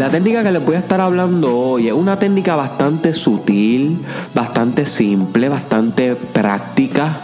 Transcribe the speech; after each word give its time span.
La 0.00 0.08
técnica 0.08 0.42
que 0.42 0.50
les 0.50 0.64
voy 0.64 0.76
a 0.76 0.78
estar 0.78 0.98
hablando 0.98 1.54
hoy 1.58 1.88
es 1.88 1.92
una 1.92 2.18
técnica 2.18 2.56
bastante 2.56 3.12
sutil, 3.12 4.00
bastante 4.34 4.86
simple, 4.86 5.50
bastante 5.50 6.16
práctica, 6.16 7.20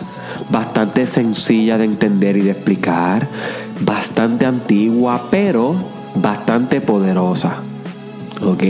bastante 0.51 1.07
sencilla 1.07 1.79
de 1.79 1.87
entender 1.87 2.37
y 2.37 2.43
de 2.43 2.51
explicar, 2.51 3.29
bastante 3.81 4.45
antigua, 4.45 5.29
pero 5.31 5.75
bastante 6.17 6.83
poderosa. 6.83 7.63
¿Ok? 8.43 8.63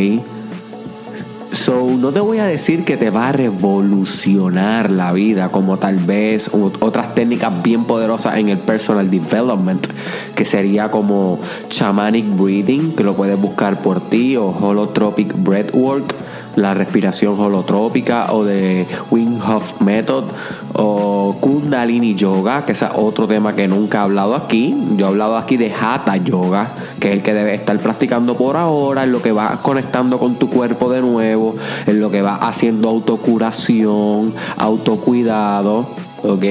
So, 1.57 1.87
no 1.99 2.13
te 2.13 2.21
voy 2.21 2.39
a 2.39 2.45
decir 2.45 2.85
que 2.85 2.99
te 2.99 3.09
va 3.09 3.31
a 3.31 3.33
revolucionar 3.33 4.91
la 4.91 5.13
vida 5.13 5.49
como 5.49 5.79
tal 5.79 5.97
vez 5.97 6.51
otras 6.53 7.15
técnicas 7.15 7.63
bien 7.63 7.87
poderosas 7.87 8.37
en 8.37 8.51
el 8.51 8.59
personal 8.59 9.11
development, 9.11 9.87
que 10.35 10.45
sería 10.45 10.91
como 10.91 11.41
shamanic 11.71 12.27
breathing, 12.37 12.93
que 12.93 13.03
lo 13.03 13.17
puedes 13.17 13.41
buscar 13.41 13.81
por 13.81 14.03
ti, 14.03 14.37
o 14.37 14.49
holotropic 14.49 15.33
breathwork 15.35 16.15
la 16.57 16.75
respiración 16.75 17.39
holotrópica 17.39 18.33
o 18.33 18.45
de 18.45 18.87
Wim 19.11 19.41
Hof 19.41 19.81
Method 19.81 20.25
o 20.73 21.37
Kundalini 21.41 22.15
Yoga, 22.15 22.65
que 22.65 22.73
es 22.73 22.85
otro 22.95 23.29
tema 23.29 23.55
que 23.55 23.69
nunca 23.69 23.99
he 23.99 24.01
hablado 24.03 24.35
aquí. 24.35 24.75
Yo 24.97 25.07
he 25.07 25.09
hablado 25.09 25.37
aquí 25.37 25.57
de 25.57 25.73
Hatha 25.73 26.17
Yoga, 26.17 26.75
que 26.99 27.09
es 27.09 27.15
el 27.15 27.23
que 27.23 27.35
debes 27.35 27.61
estar 27.61 27.79
practicando 27.79 28.37
por 28.37 28.57
ahora, 28.57 29.05
en 29.05 29.13
lo 29.13 29.23
que 29.23 29.33
va 29.33 29.61
conectando 29.63 30.19
con 30.19 30.37
tu 30.37 30.51
cuerpo 30.51 30.91
de 30.91 31.01
nuevo, 31.01 31.55
en 31.87 32.01
lo 32.01 32.11
que 32.11 32.23
va 32.23 32.37
haciendo 32.37 32.89
autocuración, 32.89 34.35
autocuidado, 34.57 35.89
¿ok? 36.23 36.45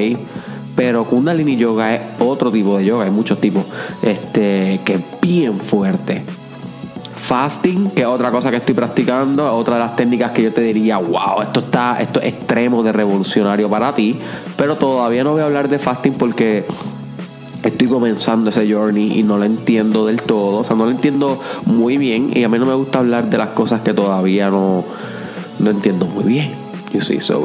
Pero 0.75 1.05
Kundalini 1.05 1.55
Yoga 1.55 1.95
es 1.95 2.01
otro 2.19 2.51
tipo 2.51 2.77
de 2.77 2.85
yoga, 2.85 3.05
hay 3.05 3.11
muchos 3.11 3.39
tipos, 3.39 3.65
este, 4.01 4.81
que 4.83 4.93
es 4.95 5.03
bien 5.21 5.59
fuerte 5.59 6.23
fasting, 7.25 7.89
que 7.91 8.01
es 8.01 8.07
otra 8.07 8.29
cosa 8.29 8.51
que 8.51 8.57
estoy 8.57 8.75
practicando, 8.75 9.53
otra 9.55 9.75
de 9.75 9.79
las 9.81 9.95
técnicas 9.95 10.31
que 10.31 10.43
yo 10.43 10.53
te 10.53 10.61
diría, 10.61 10.97
wow, 10.97 11.41
esto 11.41 11.61
está, 11.61 11.97
esto 11.99 12.21
es 12.21 12.33
extremo 12.33 12.83
de 12.83 12.91
revolucionario 12.91 13.69
para 13.69 13.95
ti, 13.95 14.19
pero 14.55 14.77
todavía 14.77 15.23
no 15.23 15.31
voy 15.31 15.41
a 15.41 15.45
hablar 15.45 15.67
de 15.67 15.79
fasting 15.79 16.13
porque 16.13 16.65
estoy 17.63 17.87
comenzando 17.87 18.51
ese 18.51 18.71
journey 18.71 19.19
y 19.19 19.23
no 19.23 19.37
lo 19.37 19.45
entiendo 19.45 20.05
del 20.05 20.21
todo, 20.21 20.59
o 20.59 20.63
sea, 20.63 20.75
no 20.75 20.85
lo 20.85 20.91
entiendo 20.91 21.39
muy 21.65 21.97
bien 21.97 22.29
y 22.33 22.43
a 22.43 22.49
mí 22.49 22.59
no 22.59 22.67
me 22.67 22.75
gusta 22.75 22.99
hablar 22.99 23.27
de 23.29 23.39
las 23.39 23.49
cosas 23.49 23.81
que 23.81 23.93
todavía 23.93 24.51
no, 24.51 24.85
no 25.59 25.71
entiendo 25.71 26.05
muy 26.05 26.25
bien. 26.25 26.65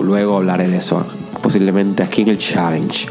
Luego 0.04 0.36
hablaré 0.36 0.68
de 0.68 0.76
eso 0.76 1.04
posiblemente 1.42 2.02
aquí 2.02 2.22
en 2.22 2.28
el 2.28 2.38
challenge. 2.38 3.08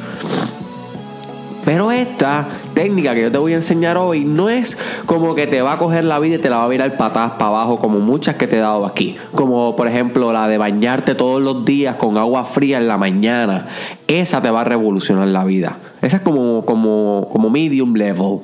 Pero 1.69 1.91
esta 1.91 2.47
técnica 2.73 3.13
que 3.13 3.21
yo 3.21 3.31
te 3.31 3.37
voy 3.37 3.53
a 3.53 3.57
enseñar 3.57 3.95
hoy 3.95 4.25
no 4.25 4.49
es 4.49 4.75
como 5.05 5.35
que 5.35 5.45
te 5.45 5.61
va 5.61 5.73
a 5.73 5.77
coger 5.77 6.03
la 6.03 6.17
vida 6.17 6.37
y 6.37 6.39
te 6.39 6.49
la 6.49 6.57
va 6.57 6.63
a 6.63 6.67
virar 6.67 6.97
patadas 6.97 7.33
para 7.33 7.49
abajo 7.49 7.77
como 7.77 7.99
muchas 7.99 8.37
que 8.37 8.47
te 8.47 8.57
he 8.57 8.59
dado 8.59 8.87
aquí. 8.87 9.17
Como 9.35 9.75
por 9.75 9.87
ejemplo 9.87 10.33
la 10.33 10.47
de 10.47 10.57
bañarte 10.57 11.13
todos 11.13 11.43
los 11.43 11.65
días 11.65 11.97
con 11.97 12.17
agua 12.17 12.43
fría 12.43 12.79
en 12.79 12.87
la 12.87 12.97
mañana. 12.97 13.67
Esa 14.07 14.41
te 14.41 14.49
va 14.49 14.61
a 14.61 14.63
revolucionar 14.63 15.27
la 15.27 15.45
vida. 15.45 15.77
Esa 16.01 16.17
es 16.17 16.23
como, 16.23 16.65
como, 16.65 17.29
como 17.31 17.51
medium 17.51 17.93
level 17.93 18.39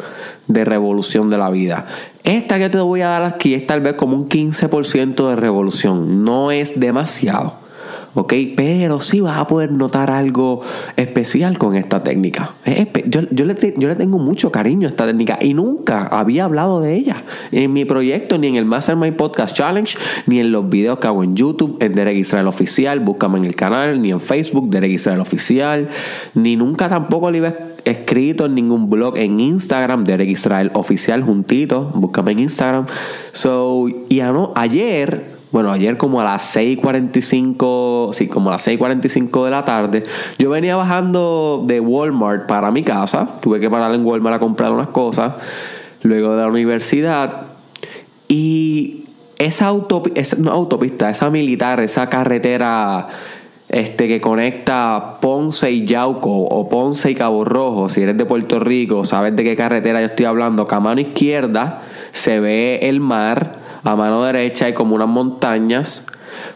de 0.47 0.63
revolución 0.63 1.31
de 1.31 1.39
la 1.39 1.49
vida. 1.49 1.87
Esta 2.23 2.59
que 2.59 2.69
te 2.69 2.77
voy 2.77 3.01
a 3.01 3.07
dar 3.07 3.23
aquí 3.23 3.55
es 3.55 3.65
tal 3.65 3.81
vez 3.81 3.95
como 3.95 4.15
un 4.15 4.29
15% 4.29 5.29
de 5.29 5.35
revolución. 5.35 6.23
No 6.23 6.51
es 6.51 6.79
demasiado. 6.79 7.64
¿Ok? 8.15 8.33
Pero 8.55 8.99
sí 8.99 9.21
vas 9.21 9.37
a 9.37 9.47
poder 9.47 9.71
notar 9.71 10.09
algo 10.09 10.61
especial 10.95 11.57
con 11.57 11.75
esta 11.75 12.03
técnica. 12.03 12.55
Yo, 13.05 13.21
yo, 13.29 13.45
le, 13.45 13.55
yo, 13.77 13.87
le, 13.87 13.95
tengo 13.95 14.17
mucho 14.17 14.51
cariño 14.51 14.87
a 14.87 14.91
esta 14.91 15.05
técnica 15.05 15.37
y 15.39 15.53
nunca 15.53 16.07
había 16.07 16.45
hablado 16.45 16.81
de 16.81 16.95
ella 16.95 17.23
en 17.51 17.71
mi 17.73 17.85
proyecto, 17.85 18.37
ni 18.37 18.47
en 18.47 18.55
el 18.55 18.65
Mastermind 18.65 19.15
Podcast 19.15 19.55
Challenge, 19.55 19.97
ni 20.25 20.39
en 20.39 20.51
los 20.51 20.67
videos 20.69 20.99
que 20.99 21.07
hago 21.07 21.23
en 21.23 21.35
YouTube, 21.35 21.77
en 21.81 21.93
Derek 21.93 22.17
Israel 22.17 22.47
Oficial, 22.47 22.99
búscame 22.99 23.37
en 23.37 23.45
el 23.45 23.55
canal, 23.55 24.01
ni 24.01 24.11
en 24.11 24.19
Facebook, 24.19 24.69
Derek 24.69 24.91
Israel 24.91 25.19
Oficial, 25.19 25.89
ni 26.33 26.55
nunca 26.55 26.89
tampoco 26.89 27.29
le 27.29 27.39
iba 27.39 27.53
escrito 27.83 28.45
en 28.45 28.55
ningún 28.55 28.89
blog 28.89 29.17
en 29.17 29.39
Instagram, 29.39 30.05
Derek 30.05 30.29
Israel 30.29 30.71
Oficial 30.73 31.21
juntito, 31.21 31.91
búscame 31.93 32.31
en 32.31 32.39
Instagram. 32.39 32.85
So, 33.31 33.87
y 34.09 34.21
ayer 34.55 35.34
bueno, 35.55 35.71
ayer 35.71 35.95
como 35.95 36.19
a 36.19 36.25
las 36.25 36.53
6.45, 36.53 38.13
sí, 38.13 38.27
como 38.27 38.49
a 38.49 38.51
las 38.51 38.67
6.45 38.67 39.45
de 39.45 39.51
la 39.51 39.63
tarde, 39.63 40.03
yo 40.37 40.49
venía 40.49 40.75
bajando 40.75 41.63
de 41.65 41.79
Walmart 41.79 42.45
para 42.45 42.71
mi 42.71 42.83
casa, 42.83 43.39
tuve 43.39 43.61
que 43.61 43.69
parar 43.69 43.95
en 43.95 44.05
Walmart 44.05 44.35
a 44.35 44.39
comprar 44.39 44.73
unas 44.73 44.89
cosas, 44.89 45.35
luego 46.01 46.35
de 46.35 46.41
la 46.41 46.49
universidad, 46.49 47.43
y 48.27 49.05
esa, 49.37 49.73
esa 50.15 50.51
autopista, 50.51 51.09
esa 51.09 51.29
militar, 51.29 51.79
esa 51.79 52.09
carretera 52.09 53.07
este, 53.69 54.09
que 54.09 54.19
conecta 54.19 55.19
Ponce 55.21 55.71
y 55.71 55.85
Yauco 55.85 56.31
o 56.31 56.67
Ponce 56.67 57.11
y 57.11 57.15
Cabo 57.15 57.45
Rojo, 57.45 57.87
si 57.87 58.01
eres 58.01 58.17
de 58.17 58.25
Puerto 58.25 58.59
Rico, 58.59 59.05
sabes 59.05 59.33
de 59.37 59.45
qué 59.45 59.55
carretera 59.55 60.01
yo 60.01 60.07
estoy 60.07 60.25
hablando, 60.25 60.67
que 60.67 60.75
a 60.75 60.81
mano 60.81 60.99
izquierda 60.99 61.81
se 62.11 62.41
ve 62.41 62.79
el 62.81 62.99
mar, 62.99 63.63
a 63.85 63.95
mano 63.95 64.23
derecha 64.23 64.65
hay 64.65 64.73
como 64.73 64.95
unas 64.95 65.07
montañas. 65.07 66.05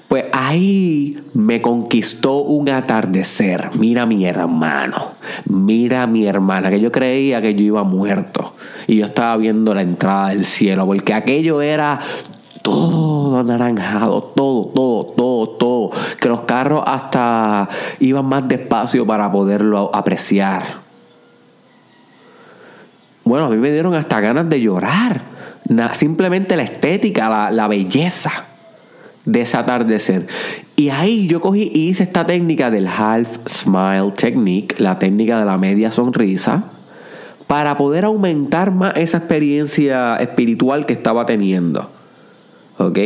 Pues 0.07 0.25
ahí 0.33 1.15
me 1.33 1.61
conquistó 1.61 2.39
un 2.39 2.67
atardecer. 2.69 3.69
Mira 3.77 4.07
mi 4.07 4.25
hermano, 4.25 5.11
mira 5.45 6.07
mi 6.07 6.25
hermana, 6.25 6.69
que 6.71 6.79
yo 6.79 6.91
creía 6.91 7.41
que 7.41 7.53
yo 7.53 7.63
iba 7.63 7.83
muerto. 7.83 8.55
Y 8.87 8.97
yo 8.97 9.05
estaba 9.05 9.37
viendo 9.37 9.73
la 9.75 9.83
entrada 9.83 10.29
del 10.29 10.43
cielo, 10.43 10.87
porque 10.87 11.13
aquello 11.13 11.61
era 11.61 11.99
todo 12.63 13.39
anaranjado, 13.39 14.21
todo, 14.23 14.65
todo, 14.65 15.05
todo, 15.05 15.49
todo. 15.49 15.91
Que 16.19 16.27
los 16.27 16.41
carros 16.41 16.83
hasta 16.85 17.69
iban 17.99 18.25
más 18.25 18.47
despacio 18.47 19.05
para 19.05 19.31
poderlo 19.31 19.91
apreciar. 19.93 20.63
Bueno, 23.23 23.45
a 23.45 23.49
mí 23.49 23.57
me 23.57 23.71
dieron 23.71 23.93
hasta 23.93 24.19
ganas 24.19 24.49
de 24.49 24.59
llorar 24.59 25.38
simplemente 25.93 26.55
la 26.55 26.63
estética, 26.63 27.49
la, 27.51 27.67
belleza 27.67 28.45
de 29.25 29.41
ese 29.41 29.57
atardecer. 29.57 30.27
Y 30.75 30.89
ahí 30.89 31.27
yo 31.27 31.41
cogí 31.41 31.71
y 31.73 31.89
hice 31.89 32.03
esta 32.03 32.25
técnica 32.25 32.71
del 32.71 32.87
half 32.87 33.37
smile 33.47 34.11
technique, 34.15 34.75
la 34.79 34.97
técnica 34.97 35.39
de 35.39 35.45
la 35.45 35.57
media 35.57 35.91
sonrisa, 35.91 36.63
para 37.47 37.77
poder 37.77 38.05
aumentar 38.05 38.71
más 38.71 38.93
esa 38.95 39.17
experiencia 39.17 40.15
espiritual 40.17 40.85
que 40.85 40.93
estaba 40.93 41.25
teniendo. 41.25 41.89
¿Ok? 42.77 42.97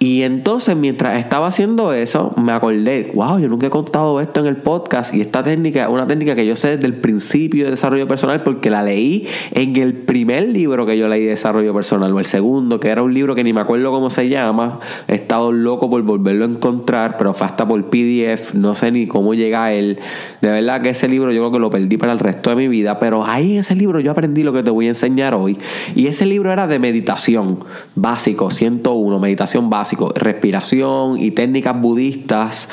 Y 0.00 0.22
entonces 0.22 0.76
mientras 0.76 1.18
estaba 1.18 1.48
haciendo 1.48 1.92
eso, 1.92 2.32
me 2.36 2.52
acordé, 2.52 3.10
wow, 3.14 3.40
yo 3.40 3.48
nunca 3.48 3.66
he 3.66 3.70
contado 3.70 4.20
esto 4.20 4.38
en 4.38 4.46
el 4.46 4.56
podcast 4.56 5.12
y 5.12 5.20
esta 5.20 5.42
técnica 5.42 5.88
una 5.88 6.06
técnica 6.06 6.36
que 6.36 6.46
yo 6.46 6.54
sé 6.54 6.76
desde 6.76 6.86
el 6.86 6.94
principio 6.94 7.64
de 7.64 7.72
desarrollo 7.72 8.06
personal 8.06 8.44
porque 8.44 8.70
la 8.70 8.84
leí 8.84 9.26
en 9.50 9.74
el 9.74 9.94
primer 9.94 10.50
libro 10.50 10.86
que 10.86 10.96
yo 10.96 11.08
leí 11.08 11.24
de 11.24 11.30
desarrollo 11.30 11.74
personal 11.74 12.12
o 12.12 12.20
el 12.20 12.26
segundo, 12.26 12.78
que 12.78 12.90
era 12.90 13.02
un 13.02 13.12
libro 13.12 13.34
que 13.34 13.42
ni 13.42 13.52
me 13.52 13.60
acuerdo 13.60 13.90
cómo 13.90 14.08
se 14.08 14.28
llama, 14.28 14.78
he 15.08 15.16
estado 15.16 15.50
loco 15.50 15.90
por 15.90 16.02
volverlo 16.02 16.44
a 16.44 16.48
encontrar, 16.48 17.16
pero 17.18 17.34
fue 17.34 17.48
hasta 17.48 17.66
por 17.66 17.84
PDF, 17.90 18.54
no 18.54 18.76
sé 18.76 18.92
ni 18.92 19.08
cómo 19.08 19.34
llega 19.34 19.64
a 19.64 19.72
él. 19.72 19.98
De 20.40 20.50
verdad 20.50 20.80
que 20.80 20.90
ese 20.90 21.08
libro 21.08 21.32
yo 21.32 21.40
creo 21.40 21.52
que 21.52 21.58
lo 21.58 21.70
perdí 21.70 21.96
para 21.96 22.12
el 22.12 22.20
resto 22.20 22.50
de 22.50 22.56
mi 22.56 22.68
vida, 22.68 23.00
pero 23.00 23.26
ahí 23.26 23.54
en 23.54 23.58
ese 23.58 23.74
libro 23.74 23.98
yo 23.98 24.12
aprendí 24.12 24.44
lo 24.44 24.52
que 24.52 24.62
te 24.62 24.70
voy 24.70 24.86
a 24.86 24.90
enseñar 24.90 25.34
hoy 25.34 25.58
y 25.96 26.06
ese 26.06 26.24
libro 26.24 26.52
era 26.52 26.68
de 26.68 26.78
meditación 26.78 27.64
básico, 27.96 28.50
101, 28.52 29.18
meditación 29.18 29.68
básica 29.68 29.87
respiración 30.14 31.20
y 31.20 31.30
técnicas 31.30 31.80
budistas 31.80 32.68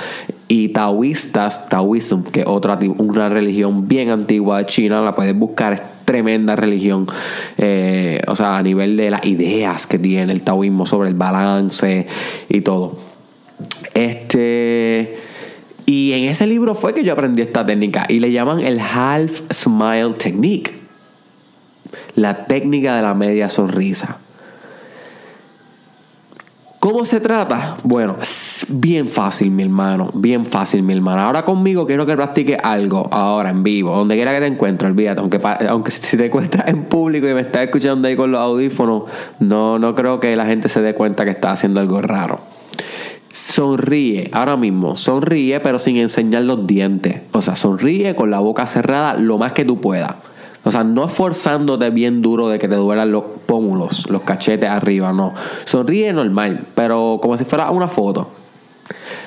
y 0.48 0.70
taoístas, 0.70 1.70
taoísmo, 1.70 2.24
que 2.24 2.42
es 2.42 2.48
otra 2.48 2.80
una 2.98 3.30
religión 3.30 3.88
bien 3.88 4.10
antigua 4.10 4.60
de 4.60 4.66
China, 4.66 5.02
la 5.02 5.16
puedes 5.16 5.38
buscar, 5.38 5.74
es 5.74 5.82
tremenda 6.06 6.56
religión, 6.56 7.08
eh, 7.58 8.22
o 8.28 8.36
sea, 8.36 8.58
a 8.58 8.64
nivel 8.64 8.96
de 8.96 9.10
las 9.10 9.26
ideas 9.26 9.88
que 9.88 9.98
tiene 9.98 10.32
el 10.32 10.42
taoísmo 10.42 10.86
sobre 10.86 11.10
el 11.10 11.16
balance 11.16 12.08
y 12.50 12.62
todo. 12.62 12.98
Este. 13.94 15.18
Y 15.86 16.14
en 16.14 16.26
ese 16.26 16.48
libro 16.48 16.74
fue 16.74 16.94
que 16.94 17.04
yo 17.04 17.14
aprendí 17.14 17.42
esta 17.42 17.66
técnica 17.66 18.06
y 18.10 18.20
le 18.20 18.32
llaman 18.32 18.60
el 18.60 18.80
Half 18.80 19.44
Smile 19.52 20.14
Technique. 20.18 20.74
La 22.16 22.46
técnica 22.46 22.96
de 22.96 23.02
la 23.04 23.14
media 23.14 23.50
sonrisa. 23.50 24.20
¿Cómo 26.86 27.04
se 27.04 27.20
trata? 27.20 27.78
Bueno, 27.84 28.16
bien 28.70 29.08
fácil, 29.08 29.50
mi 29.50 29.64
hermano. 29.64 30.12
Bien 30.14 30.46
fácil, 30.46 30.84
mi 30.84 30.94
hermano. 30.94 31.20
Ahora 31.20 31.44
conmigo 31.44 31.88
quiero 31.88 32.06
que 32.06 32.16
practique 32.16 32.60
algo, 32.62 33.08
ahora 33.12 33.50
en 33.50 33.64
vivo, 33.64 33.96
donde 33.96 34.14
quiera 34.14 34.32
que 34.32 34.40
te 34.40 34.46
encuentres, 34.46 34.92
olvídate. 34.92 35.20
Aunque, 35.20 35.42
aunque 35.68 35.90
si 35.90 36.16
te 36.16 36.28
encuentras 36.28 36.68
en 36.68 36.84
público 36.84 37.28
y 37.28 37.34
me 37.34 37.42
estás 37.42 37.64
escuchando 37.64 38.08
ahí 38.08 38.16
con 38.16 38.32
los 38.32 38.40
audífonos, 38.40 39.06
no, 39.40 39.80
no 39.80 39.96
creo 39.96 40.20
que 40.20 40.36
la 40.36 40.46
gente 40.46 40.70
se 40.70 40.84
dé 40.84 40.94
cuenta 40.94 41.26
que 41.26 41.32
estás 41.32 41.54
haciendo 41.54 41.80
algo 41.80 42.04
raro. 42.04 42.42
Sonríe, 43.32 44.30
ahora 44.32 44.56
mismo, 44.56 44.96
sonríe, 44.96 45.60
pero 45.62 45.80
sin 45.80 45.98
enseñar 45.98 46.44
los 46.44 46.68
dientes. 46.68 47.22
O 47.32 47.42
sea, 47.42 47.56
sonríe 47.56 48.14
con 48.14 48.30
la 48.30 48.38
boca 48.38 48.68
cerrada 48.68 49.16
lo 49.16 49.40
más 49.40 49.54
que 49.54 49.66
tú 49.66 49.82
puedas. 49.82 50.18
O 50.66 50.72
sea, 50.72 50.84
no 50.84 51.06
esforzándote 51.06 51.92
bien 51.92 52.22
duro 52.22 52.50
de 52.50 52.58
que 52.60 52.68
te 52.68 52.76
duelan 52.76 53.12
los 53.12 53.24
pómulos, 53.46 54.10
los 54.10 54.22
cachetes 54.22 54.70
arriba, 54.70 55.14
no. 55.14 55.34
Sonríe 55.66 56.12
normal, 56.12 56.66
pero 56.74 57.20
como 57.22 57.38
si 57.38 57.46
fuera 57.46 57.70
una 57.70 57.88
foto. 57.88 58.28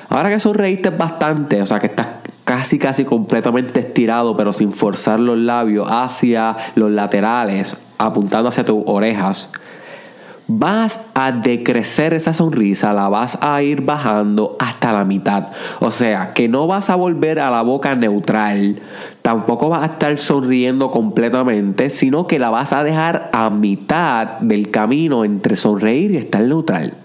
Ahora 0.09 0.29
que 0.29 0.39
sonreíste 0.39 0.89
bastante, 0.89 1.61
o 1.61 1.65
sea, 1.65 1.79
que 1.79 1.87
estás 1.87 2.07
casi 2.43 2.77
casi 2.77 3.05
completamente 3.05 3.79
estirado, 3.79 4.35
pero 4.35 4.51
sin 4.51 4.73
forzar 4.73 5.19
los 5.19 5.37
labios 5.37 5.87
hacia 5.89 6.57
los 6.75 6.91
laterales, 6.91 7.77
apuntando 7.97 8.49
hacia 8.49 8.65
tus 8.65 8.83
orejas, 8.85 9.49
vas 10.49 10.99
a 11.13 11.31
decrecer 11.31 12.15
esa 12.15 12.33
sonrisa, 12.33 12.91
la 12.91 13.07
vas 13.07 13.37
a 13.39 13.61
ir 13.61 13.83
bajando 13.83 14.57
hasta 14.59 14.91
la 14.91 15.05
mitad. 15.05 15.51
O 15.79 15.91
sea, 15.91 16.33
que 16.33 16.49
no 16.49 16.65
vas 16.65 16.89
a 16.89 16.95
volver 16.95 17.39
a 17.39 17.51
la 17.51 17.61
boca 17.61 17.95
neutral, 17.95 18.81
tampoco 19.21 19.69
vas 19.69 19.83
a 19.83 19.93
estar 19.93 20.17
sonriendo 20.17 20.89
completamente, 20.89 21.91
sino 21.91 22.25
que 22.25 22.39
la 22.39 22.49
vas 22.49 22.73
a 22.73 22.83
dejar 22.83 23.29
a 23.31 23.51
mitad 23.51 24.39
del 24.39 24.71
camino 24.71 25.23
entre 25.23 25.55
sonreír 25.55 26.11
y 26.11 26.17
estar 26.17 26.41
neutral. 26.41 26.95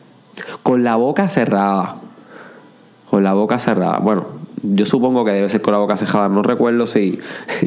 Con 0.63 0.83
la 0.83 0.97
boca 0.97 1.29
cerrada. 1.29 1.97
Con 3.11 3.23
la 3.23 3.35
boca 3.35 3.59
cerrada. 3.59 3.99
Bueno, 3.99 4.25
yo 4.73 4.87
supongo 4.87 5.25
que 5.25 5.33
debe 5.33 5.49
ser 5.49 5.61
con 5.61 5.73
la 5.73 5.79
boca 5.79 5.97
cerrada. 5.97 6.29
No 6.29 6.43
recuerdo 6.43 6.87
si. 6.87 7.19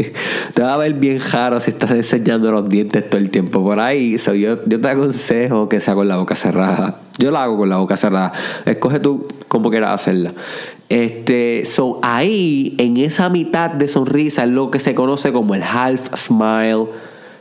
te 0.54 0.62
va 0.62 0.74
a 0.74 0.78
ver 0.78 0.96
bien 0.96 1.22
raro 1.32 1.60
si 1.60 1.70
estás 1.70 1.92
enseñando 1.92 2.52
los 2.52 2.68
dientes 2.68 3.08
todo 3.10 3.22
el 3.22 3.30
tiempo 3.30 3.64
por 3.64 3.80
ahí. 3.80 4.18
So, 4.18 4.34
yo, 4.34 4.58
te 4.58 4.88
aconsejo 4.88 5.70
que 5.70 5.80
sea 5.80 5.94
con 5.94 6.08
la 6.08 6.18
boca 6.18 6.36
cerrada. 6.36 7.00
Yo 7.20 7.32
la 7.32 7.44
hago 7.44 7.58
con 7.58 7.70
la 7.70 7.78
boca 7.78 7.98
cerrada. 7.98 8.32
Escoge 8.66 9.00
tú 9.00 9.28
como 9.48 9.70
quieras 9.70 10.02
hacerla. 10.02 10.34
Este, 10.90 11.64
so, 11.66 12.00
ahí, 12.02 12.76
en 12.80 12.98
esa 12.98 13.30
mitad 13.30 13.70
de 13.72 13.88
sonrisa, 13.88 14.44
es 14.44 14.50
lo 14.50 14.72
que 14.72 14.80
se 14.80 14.96
conoce 14.96 15.32
como 15.32 15.54
el 15.54 15.64
half 15.64 16.10
smile 16.16 16.88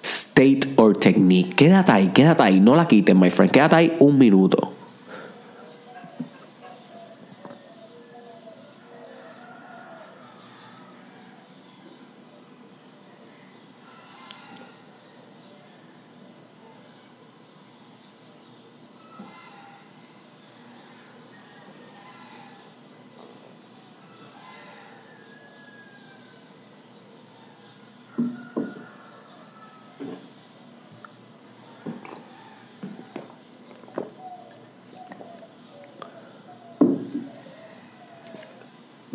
state 0.02 0.60
or 0.76 0.96
technique. 0.96 1.56
Quédate 1.56 1.92
ahí, 1.92 2.08
quédate 2.08 2.42
ahí. 2.42 2.60
No 2.60 2.76
la 2.76 2.86
quites, 2.86 3.16
my 3.16 3.30
friend. 3.30 3.52
Quédate 3.52 3.76
ahí 3.76 3.96
un 4.00 4.18
minuto. 4.18 4.75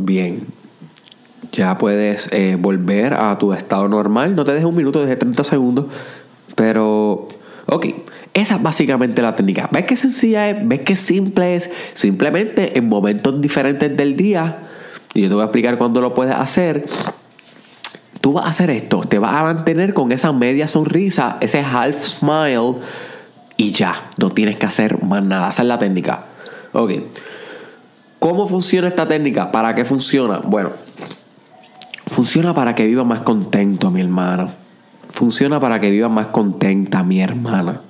Bien. 0.05 0.47
Ya 1.51 1.77
puedes 1.77 2.29
eh, 2.31 2.57
volver 2.59 3.13
a 3.13 3.37
tu 3.37 3.53
estado 3.53 3.87
normal. 3.87 4.35
No 4.35 4.43
te 4.43 4.51
dejes 4.51 4.65
un 4.65 4.75
minuto, 4.75 5.01
deje 5.01 5.15
30 5.15 5.43
segundos. 5.43 5.85
Pero, 6.55 7.27
ok. 7.67 7.87
Esa 8.33 8.55
es 8.55 8.63
básicamente 8.63 9.21
la 9.21 9.35
técnica. 9.35 9.67
¿Ves 9.71 9.85
qué 9.85 9.97
sencilla 9.97 10.49
es? 10.49 10.67
¿Ves 10.67 10.79
qué 10.81 10.95
simple 10.95 11.55
es? 11.55 11.69
Simplemente 11.93 12.77
en 12.77 12.87
momentos 12.87 13.41
diferentes 13.41 13.95
del 13.95 14.15
día, 14.15 14.59
y 15.13 15.23
yo 15.23 15.27
te 15.27 15.35
voy 15.35 15.41
a 15.41 15.45
explicar 15.45 15.77
cuándo 15.77 15.99
lo 15.99 16.13
puedes 16.13 16.33
hacer, 16.33 16.85
tú 18.21 18.33
vas 18.33 18.45
a 18.45 18.49
hacer 18.49 18.69
esto. 18.69 19.01
Te 19.01 19.19
vas 19.19 19.33
a 19.33 19.43
mantener 19.43 19.93
con 19.93 20.13
esa 20.13 20.31
media 20.31 20.69
sonrisa, 20.69 21.37
ese 21.41 21.59
half 21.59 22.01
smile, 22.01 22.75
y 23.57 23.71
ya. 23.71 24.09
No 24.17 24.31
tienes 24.31 24.57
que 24.57 24.65
hacer 24.65 25.03
más 25.03 25.23
nada. 25.23 25.49
Esa 25.49 25.63
es 25.63 25.67
la 25.67 25.77
técnica. 25.77 26.27
Ok. 26.71 26.91
¿Cómo 28.21 28.45
funciona 28.45 28.87
esta 28.87 29.07
técnica? 29.07 29.51
¿Para 29.51 29.73
qué 29.73 29.83
funciona? 29.83 30.41
Bueno, 30.45 30.73
funciona 32.05 32.53
para 32.53 32.75
que 32.75 32.85
viva 32.85 33.03
más 33.03 33.21
contento, 33.21 33.89
mi 33.89 33.99
hermano. 33.99 34.51
Funciona 35.11 35.59
para 35.59 35.81
que 35.81 35.89
viva 35.89 36.07
más 36.07 36.27
contenta, 36.27 37.01
mi 37.01 37.19
hermana. 37.19 37.81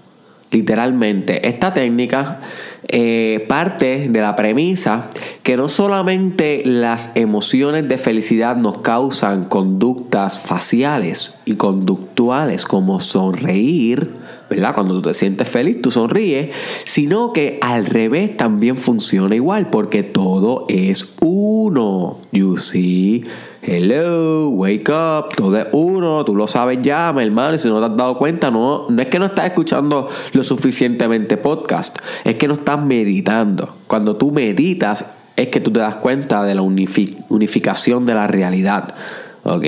Literalmente, 0.49 1.45
esta 1.49 1.73
técnica 1.73 2.39
eh, 2.87 3.45
parte 3.49 4.07
de 4.07 4.21
la 4.21 4.37
premisa 4.37 5.09
que 5.43 5.57
no 5.57 5.67
solamente 5.67 6.61
las 6.63 7.11
emociones 7.15 7.89
de 7.89 7.97
felicidad 7.97 8.55
nos 8.55 8.77
causan 8.77 9.43
conductas 9.43 10.39
faciales 10.39 11.39
y 11.43 11.55
conductuales 11.55 12.63
como 12.63 13.01
sonreír, 13.01 14.15
¿verdad? 14.51 14.73
Cuando 14.73 14.95
tú 14.95 15.03
te 15.03 15.13
sientes 15.13 15.47
feliz, 15.47 15.81
tú 15.81 15.91
sonríes, 15.91 16.53
sino 16.83 17.31
que 17.31 17.57
al 17.61 17.85
revés 17.85 18.35
también 18.35 18.75
funciona 18.75 19.33
igual 19.33 19.69
porque 19.69 20.03
todo 20.03 20.65
es 20.67 21.15
uno. 21.21 22.19
You 22.33 22.57
see? 22.57 23.23
Hello, 23.61 24.49
wake 24.49 24.89
up, 24.89 25.29
todo 25.37 25.55
es 25.55 25.67
uno, 25.71 26.25
tú 26.25 26.35
lo 26.35 26.47
sabes 26.47 26.79
ya, 26.81 27.13
mi 27.13 27.23
hermano, 27.23 27.55
y 27.55 27.59
si 27.59 27.69
no 27.69 27.79
te 27.79 27.85
has 27.85 27.95
dado 27.95 28.17
cuenta, 28.17 28.51
no, 28.51 28.87
no 28.89 29.01
es 29.01 29.07
que 29.07 29.19
no 29.19 29.27
estás 29.27 29.45
escuchando 29.45 30.09
lo 30.33 30.43
suficientemente 30.43 31.37
podcast, 31.37 31.99
es 32.25 32.35
que 32.35 32.49
no 32.49 32.55
estás 32.55 32.83
meditando. 32.83 33.77
Cuando 33.87 34.17
tú 34.17 34.31
meditas, 34.31 35.05
es 35.37 35.47
que 35.47 35.61
tú 35.61 35.71
te 35.71 35.79
das 35.79 35.95
cuenta 35.95 36.43
de 36.43 36.55
la 36.55 36.61
unificación 36.61 38.05
de 38.05 38.15
la 38.15 38.27
realidad. 38.27 38.95
¿Ok? 39.43 39.65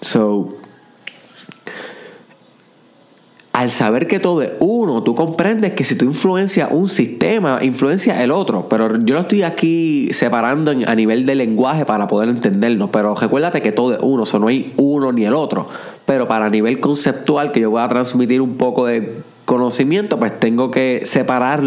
So, 0.00 0.56
al 3.64 3.70
saber 3.70 4.06
que 4.06 4.20
todo 4.20 4.42
es 4.42 4.52
uno, 4.60 5.02
tú 5.02 5.14
comprendes 5.14 5.72
que 5.72 5.84
si 5.84 5.96
tú 5.96 6.04
influencias 6.04 6.68
un 6.70 6.86
sistema, 6.86 7.58
influencia 7.62 8.22
el 8.22 8.30
otro. 8.30 8.68
Pero 8.68 9.02
yo 9.02 9.14
lo 9.14 9.20
estoy 9.22 9.42
aquí 9.42 10.10
separando 10.12 10.70
a 10.86 10.94
nivel 10.94 11.24
de 11.24 11.34
lenguaje 11.34 11.86
para 11.86 12.06
poder 12.06 12.28
entendernos. 12.28 12.90
Pero 12.92 13.14
recuérdate 13.14 13.62
que 13.62 13.72
todo 13.72 13.94
es 13.94 14.00
uno, 14.02 14.24
o 14.30 14.38
no 14.38 14.48
hay 14.48 14.74
uno 14.76 15.12
ni 15.12 15.24
el 15.24 15.32
otro. 15.32 15.66
Pero 16.04 16.28
para 16.28 16.50
nivel 16.50 16.78
conceptual, 16.78 17.52
que 17.52 17.60
yo 17.60 17.70
voy 17.70 17.80
a 17.80 17.88
transmitir 17.88 18.42
un 18.42 18.58
poco 18.58 18.84
de 18.84 19.22
conocimiento, 19.46 20.18
pues 20.18 20.38
tengo 20.38 20.70
que 20.70 21.02
separar 21.04 21.62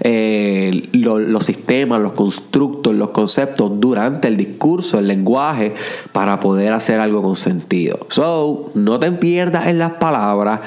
eh, 0.00 0.88
los 0.92 1.44
sistemas, 1.44 2.00
los 2.00 2.12
constructos, 2.12 2.94
los 2.94 3.10
conceptos 3.10 3.72
durante 3.80 4.28
el 4.28 4.36
discurso, 4.36 5.00
el 5.00 5.08
lenguaje, 5.08 5.74
para 6.12 6.38
poder 6.38 6.72
hacer 6.72 7.00
algo 7.00 7.22
con 7.22 7.34
sentido. 7.34 8.06
So, 8.08 8.70
no 8.74 9.00
te 9.00 9.10
pierdas 9.12 9.66
en 9.66 9.78
las 9.78 9.92
palabras 9.92 10.60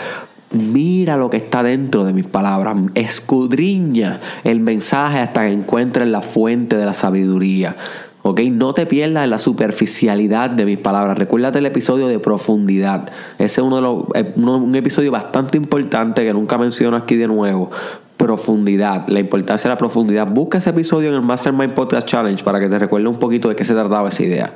Mira 0.54 1.18
lo 1.18 1.32
que 1.32 1.38
está 1.38 1.64
dentro 1.64 2.06
de 2.06 2.14
mis 2.14 2.28
palabras. 2.28 2.78
Escudriña 2.94 4.22
el 4.44 4.60
mensaje 4.60 5.20
hasta 5.20 5.42
que 5.42 5.52
encuentres 5.52 6.08
la 6.08 6.22
fuente 6.22 6.78
de 6.78 6.86
la 6.86 6.94
sabiduría. 6.94 7.76
¿ok? 8.22 8.40
No 8.52 8.74
te 8.74 8.86
pierdas 8.86 9.28
la 9.28 9.38
superficialidad 9.38 10.52
de 10.52 10.66
mis 10.66 10.78
palabras. 10.78 11.18
Recuérdate 11.18 11.60
el 11.60 11.66
episodio 11.66 12.08
de 12.08 12.20
profundidad. 12.20 13.12
Ese 13.38 13.62
es 13.62 13.66
uno 13.66 13.78
de 13.78 13.82
los, 13.82 14.04
eh, 14.14 14.34
un 14.36 14.76
episodio 14.76 15.12
bastante 15.12 15.58
importante 15.58 16.24
que 16.24 16.34
nunca 16.34 16.58
menciono 16.58 16.98
aquí 16.98 17.16
de 17.16 17.28
nuevo. 17.28 17.72
Profundidad, 18.18 19.08
la 19.08 19.20
importancia 19.20 19.68
de 19.68 19.74
la 19.74 19.78
profundidad. 19.78 20.28
Busca 20.28 20.60
ese 20.60 20.70
episodio 20.70 21.10
en 21.10 21.16
el 21.16 21.22
Mastermind 21.22 21.74
Podcast 21.74 22.08
Challenge 22.08 22.44
para 22.44 22.60
que 22.60 22.70
te 22.70 22.78
recuerde 22.78 23.08
un 23.08 23.18
poquito 23.18 23.50
de 23.50 23.56
qué 23.56 23.66
se 23.66 23.74
trataba 23.74 24.10
esa 24.10 24.24
idea. 24.24 24.54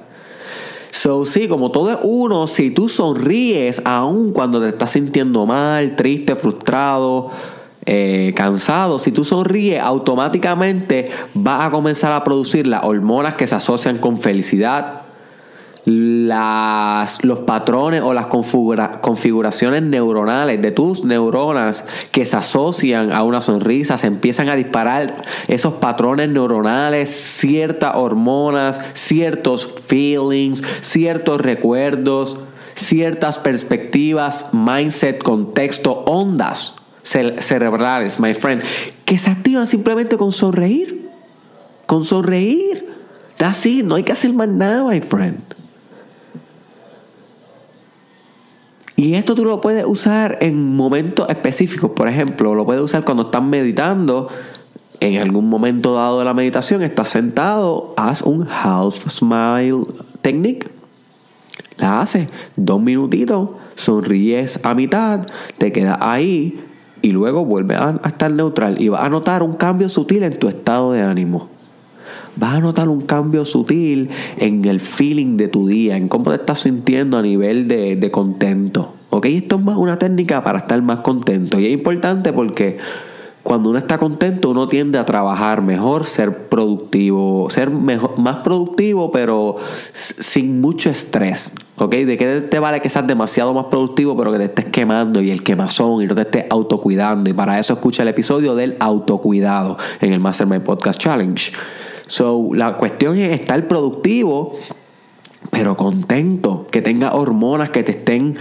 So, 0.98 1.25
sí, 1.25 1.48
como 1.48 1.70
todo 1.70 1.92
es 1.92 2.00
uno, 2.01 2.48
si 2.48 2.72
tú 2.72 2.89
sonríes 2.89 3.84
aún 3.86 4.32
cuando 4.32 4.60
te 4.60 4.70
estás 4.70 4.94
sintiendo 4.94 5.46
mal, 5.46 5.96
triste, 5.96 6.36
frustrado, 6.36 7.30
eh, 7.86 8.34
cansado, 8.36 8.98
si 8.98 9.12
tú 9.12 9.24
sonríes, 9.24 9.80
automáticamente 9.80 11.08
vas 11.36 11.66
a 11.66 11.70
comenzar 11.70 12.13
a 12.13 12.24
producir 12.24 12.66
las 12.66 12.84
hormonas 12.84 13.36
que 13.36 13.46
se 13.46 13.54
asocian 13.54 14.00
con 14.00 14.20
felicidad, 14.20 15.04
las, 16.27 17.24
los 17.24 17.39
patrones 17.41 18.01
o 18.01 18.13
las 18.13 18.27
configuraciones 18.27 19.84
neuronales 19.84 20.62
de 20.62 20.72
tus 20.72 21.03
neuronas 21.03 21.84
que 22.12 22.25
se 22.25 22.36
asocian 22.36 23.12
a 23.12 23.24
una 23.24 23.41
sonrisa, 23.41 23.98
se 23.98 24.07
empiezan 24.07 24.50
a 24.50 24.55
disparar 24.55 25.22
esos 25.48 25.75
patrones 25.75 26.29
neuronales, 26.29 27.10
ciertas 27.10 27.96
hormonas, 27.96 28.79
ciertos 28.93 29.75
feelings, 29.88 30.62
ciertos 30.81 31.41
recuerdos, 31.41 32.38
ciertas 32.75 33.39
perspectivas, 33.39 34.46
mindset, 34.53 35.24
contexto, 35.24 36.03
ondas 36.05 36.75
cerebrales, 37.07 38.19
my 38.19 38.34
friend, 38.34 38.62
que 39.05 39.17
se 39.17 39.29
activan 39.29 39.67
simplemente 39.67 40.17
con 40.17 40.31
sonreír. 40.31 41.10
Con 41.86 42.03
sonreír. 42.03 42.86
Así, 43.39 43.81
no 43.84 43.96
hay 43.96 44.03
que 44.03 44.12
hacer 44.12 44.34
más 44.34 44.50
nada, 44.50 44.84
my 44.84 45.00
friend. 45.01 45.39
Y 49.00 49.13
esto 49.13 49.36
tú 49.36 49.46
lo 49.46 49.62
puedes 49.62 49.86
usar 49.86 50.39
en 50.42 50.75
momentos 50.75 51.30
específicos. 51.30 51.92
Por 51.92 52.10
ejemplo, 52.10 52.56
lo 52.56 52.66
puedes 52.66 52.82
usar 52.82 53.06
cuando 53.06 53.24
estás 53.24 53.44
meditando. 53.44 54.27
En 55.00 55.20
algún 55.20 55.48
momento 55.50 55.94
dado 55.94 56.18
de 56.18 56.25
la 56.25 56.34
meditación, 56.34 56.82
estás 56.82 57.10
sentado, 57.10 57.94
haz 57.96 58.24
un 58.24 58.48
half 58.50 59.08
smile 59.08 59.84
technique. 60.24 60.68
La 61.77 62.01
haces 62.01 62.25
dos 62.56 62.82
minutitos, 62.82 63.50
sonríes 63.75 64.60
a 64.63 64.74
mitad, 64.74 65.27
te 65.60 65.72
quedas 65.72 66.00
ahí 66.01 66.60
y 67.04 67.12
luego 67.12 67.46
vuelves 67.46 67.77
a, 67.77 68.01
estar 68.04 68.32
neutral 68.32 68.82
y 68.82 68.89
vas 68.89 69.01
a 69.01 69.10
notar 69.10 69.44
un 69.44 69.54
cambio 69.54 69.89
sutil 69.89 70.24
en 70.24 70.39
tu 70.39 70.48
estado 70.48 70.92
de 70.92 71.04
ánimo 71.04 71.50
vas 72.39 72.56
a 72.56 72.60
notar 72.60 72.89
un 72.89 73.01
cambio 73.01 73.46
sutil 73.46 74.10
en 74.38 74.65
el 74.65 74.79
feeling 74.79 75.38
de 75.38 75.48
tu 75.48 75.67
día, 75.67 75.98
en 75.98 76.08
cómo 76.08 76.32
te 76.32 76.38
estás 76.38 76.60
sintiendo 76.60 77.17
a 77.17 77.22
nivel 77.22 77.67
de, 77.67 77.96
de 77.96 78.12
contento. 78.12 78.94
¿Ok? 79.10 79.25
Esto 79.27 79.56
es 79.58 79.63
más 79.63 79.77
una 79.77 79.98
técnica 79.98 80.44
para 80.44 80.60
estar 80.60 80.82
más 80.82 81.00
contento. 81.00 81.60
Y 81.60 81.67
es 81.67 81.74
importante 81.74 82.34
porque 82.34 82.77
cuando 83.48 83.70
uno 83.70 83.79
está 83.79 83.98
contento, 83.98 84.50
uno 84.50 84.67
tiende 84.67 84.98
a 84.98 85.06
trabajar 85.06 85.62
mejor, 85.62 86.06
ser 86.06 86.50
productivo, 86.50 87.50
ser 87.50 87.72
mejor, 87.72 88.20
más 88.20 88.36
productivo, 88.44 89.10
pero 89.10 89.56
sin 89.94 90.60
mucho 90.60 90.89
estrés. 90.89 91.53
¿Ok? 91.77 91.96
¿De 91.96 92.17
qué 92.17 92.41
te 92.41 92.60
vale 92.60 92.82
que 92.82 92.89
seas 92.89 93.08
demasiado 93.08 93.53
más 93.53 93.67
productivo, 93.67 94.17
pero 94.17 94.34
que 94.34 94.39
te 94.39 94.44
estés 94.44 94.65
quemando 94.65 95.22
y 95.22 95.32
el 95.32 95.44
quemazón 95.44 96.03
y 96.03 96.08
no 96.08 96.13
te 96.13 96.24
estés 96.24 96.46
autocuidando? 96.50 97.29
Y 97.29 97.34
para 97.34 97.58
eso 97.58 97.72
escucha 97.72 98.03
el 98.03 98.10
episodio 98.10 98.53
del 98.53 98.75
autocuidado 98.82 99.77
en 100.01 100.12
el 100.12 100.20
Mastermind 100.20 100.63
Podcast 100.63 101.00
Challenge. 101.00 101.53
So, 102.08 102.50
la 102.54 102.78
cuestión 102.78 103.18
es 103.18 103.40
estar 103.40 103.68
productivo, 103.68 104.56
pero 105.52 105.78
contento, 105.78 106.68
que 106.72 106.82
tenga 106.82 107.14
hormonas 107.14 107.70
que 107.70 107.84
te 107.84 107.92
estén 107.92 108.38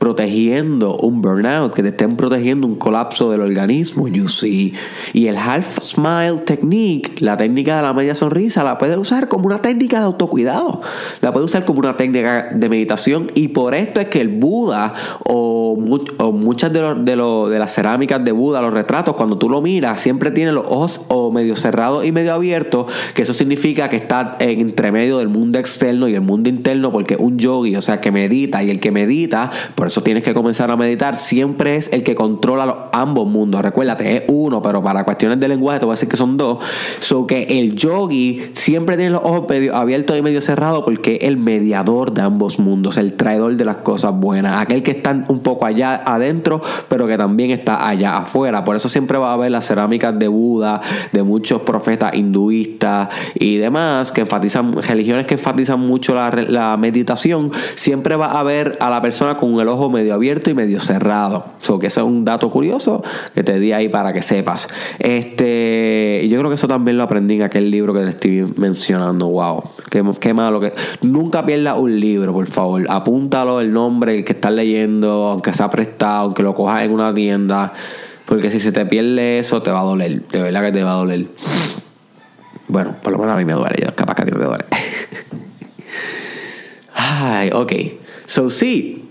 protegiendo 0.00 0.96
un 0.96 1.20
burnout, 1.20 1.74
que 1.74 1.82
te 1.82 1.90
estén 1.90 2.16
protegiendo 2.16 2.66
un 2.66 2.76
colapso 2.76 3.30
del 3.30 3.42
organismo, 3.42 4.08
you 4.08 4.28
see. 4.28 4.72
Y 5.12 5.26
el 5.26 5.36
half 5.36 5.78
smile 5.82 6.38
technique, 6.46 7.20
la 7.20 7.36
técnica 7.36 7.76
de 7.76 7.82
la 7.82 7.92
media 7.92 8.14
sonrisa, 8.14 8.64
la 8.64 8.78
puedes 8.78 8.96
usar 8.96 9.28
como 9.28 9.44
una 9.44 9.60
técnica 9.60 9.98
de 9.98 10.06
autocuidado, 10.06 10.80
la 11.20 11.34
puedes 11.34 11.50
usar 11.50 11.66
como 11.66 11.80
una 11.80 11.98
técnica 11.98 12.48
de 12.50 12.68
meditación 12.70 13.26
y 13.34 13.48
por 13.48 13.74
esto 13.74 14.00
es 14.00 14.08
que 14.08 14.22
el 14.22 14.28
Buda 14.28 14.94
o, 15.24 15.76
muchas 15.76 16.72
de, 16.72 16.94
de, 16.94 17.58
las 17.58 17.74
cerámicas 17.74 18.24
de 18.24 18.32
Buda, 18.32 18.62
los 18.62 18.72
retratos, 18.72 19.14
cuando 19.16 19.36
tú 19.36 19.50
lo 19.50 19.60
miras, 19.60 20.00
siempre 20.00 20.30
tiene 20.30 20.52
los 20.52 20.64
ojos 20.66 21.02
o 21.08 21.30
medio 21.30 21.56
cerrados 21.56 22.06
y 22.06 22.12
medio 22.12 22.32
abiertos, 22.32 22.86
que 23.12 23.22
eso 23.22 23.34
significa 23.34 23.90
que 23.90 23.96
está 23.96 24.38
entre 24.38 24.92
medio 24.92 25.18
del 25.18 25.28
mundo 25.28 25.58
externo 25.58 26.08
y 26.08 26.14
el 26.14 26.22
mundo 26.22 26.48
interno 26.48 26.90
porque 26.90 27.16
un 27.16 27.38
yogi, 27.38 27.76
o 27.76 27.82
sea, 27.82 28.00
que 28.00 28.10
medita 28.10 28.62
y 28.62 28.70
el 28.70 28.80
que 28.80 28.90
medita, 28.90 29.50
por 29.74 29.89
eso 29.90 30.02
tienes 30.02 30.22
que 30.22 30.34
comenzar 30.34 30.70
a 30.70 30.76
meditar, 30.76 31.16
siempre 31.16 31.76
es 31.76 31.92
el 31.92 32.02
que 32.04 32.14
controla 32.14 32.88
ambos 32.92 33.26
mundos. 33.26 33.60
Recuérdate, 33.60 34.16
es 34.16 34.22
uno, 34.28 34.62
pero 34.62 34.80
para 34.82 35.04
cuestiones 35.04 35.40
de 35.40 35.48
lenguaje 35.48 35.80
te 35.80 35.84
voy 35.84 35.92
a 35.92 35.94
decir 35.94 36.08
que 36.08 36.16
son 36.16 36.36
dos. 36.36 36.58
So 37.00 37.26
que 37.26 37.42
el 37.42 37.74
yogi 37.74 38.50
siempre 38.52 38.96
tiene 38.96 39.10
los 39.10 39.22
ojos 39.22 39.46
medio 39.48 39.74
abiertos 39.74 40.16
y 40.16 40.22
medio 40.22 40.40
cerrados 40.40 40.84
porque 40.84 41.16
es 41.16 41.24
el 41.24 41.36
mediador 41.36 42.12
de 42.12 42.22
ambos 42.22 42.58
mundos, 42.58 42.96
el 42.98 43.14
traidor 43.14 43.56
de 43.56 43.64
las 43.64 43.76
cosas 43.76 44.14
buenas, 44.14 44.60
aquel 44.62 44.82
que 44.82 44.92
está 44.92 45.24
un 45.28 45.40
poco 45.40 45.66
allá 45.66 46.02
adentro, 46.06 46.62
pero 46.88 47.06
que 47.08 47.18
también 47.18 47.50
está 47.50 47.88
allá 47.88 48.18
afuera. 48.18 48.62
Por 48.62 48.76
eso 48.76 48.88
siempre 48.88 49.18
va 49.18 49.30
a 49.30 49.34
haber 49.34 49.50
las 49.50 49.66
cerámicas 49.66 50.16
de 50.18 50.28
Buda, 50.28 50.80
de 51.12 51.22
muchos 51.24 51.62
profetas 51.62 52.14
hinduistas 52.14 53.08
y 53.34 53.56
demás, 53.56 54.12
que 54.12 54.20
enfatizan, 54.20 54.72
religiones 54.72 55.26
que 55.26 55.34
enfatizan 55.34 55.80
mucho 55.80 56.14
la, 56.14 56.30
la 56.30 56.76
meditación, 56.76 57.50
siempre 57.74 58.14
va 58.14 58.26
a 58.26 58.40
haber 58.40 58.78
a 58.80 58.88
la 58.88 59.00
persona 59.00 59.36
con 59.36 59.58
el 59.58 59.68
ojo 59.68 59.79
medio 59.88 60.14
abierto 60.14 60.50
y 60.50 60.54
medio 60.54 60.80
cerrado. 60.80 61.44
So, 61.60 61.78
que 61.78 61.86
eso 61.86 62.00
es 62.00 62.06
un 62.06 62.24
dato 62.24 62.50
curioso 62.50 63.02
que 63.34 63.42
te 63.42 63.58
di 63.58 63.72
ahí 63.72 63.88
para 63.88 64.12
que 64.12 64.22
sepas. 64.22 64.68
Este, 64.98 66.26
yo 66.28 66.38
creo 66.38 66.50
que 66.50 66.56
eso 66.56 66.68
también 66.68 66.98
lo 66.98 67.04
aprendí 67.04 67.36
en 67.36 67.42
aquel 67.42 67.70
libro 67.70 67.94
que 67.94 68.00
te 68.00 68.08
estoy 68.08 68.52
mencionando. 68.56 69.28
Wow, 69.28 69.62
qué, 69.90 70.04
qué 70.20 70.34
malo 70.34 70.60
que. 70.60 70.72
Nunca 71.02 71.46
pierdas 71.46 71.78
un 71.78 71.98
libro, 71.98 72.32
por 72.32 72.46
favor. 72.46 72.84
Apúntalo 72.88 73.60
el 73.60 73.72
nombre, 73.72 74.16
el 74.16 74.24
que 74.24 74.32
estás 74.32 74.52
leyendo, 74.52 75.28
aunque 75.28 75.54
sea 75.54 75.70
prestado, 75.70 76.24
aunque 76.24 76.42
lo 76.42 76.54
cojas 76.54 76.84
en 76.84 76.92
una 76.92 77.14
tienda. 77.14 77.72
Porque 78.26 78.50
si 78.50 78.60
se 78.60 78.70
te 78.70 78.86
pierde 78.86 79.38
eso, 79.38 79.62
te 79.62 79.70
va 79.70 79.80
a 79.80 79.84
doler. 79.84 80.26
De 80.28 80.40
verdad 80.40 80.62
que 80.62 80.72
te 80.72 80.84
va 80.84 80.92
a 80.92 80.96
doler. 80.96 81.26
Bueno, 82.68 82.94
por 83.02 83.12
lo 83.12 83.18
menos 83.18 83.34
a 83.34 83.38
mí 83.38 83.44
me 83.44 83.54
duele. 83.54 83.74
Yo 83.82 83.94
capaz 83.94 84.14
que 84.14 84.22
a 84.22 84.24
ti 84.24 84.30
no 84.30 84.38
te 84.38 84.44
duele. 84.44 84.64
Ay, 86.94 87.50
ok. 87.52 87.72
So, 88.26 88.50
sí, 88.50 89.09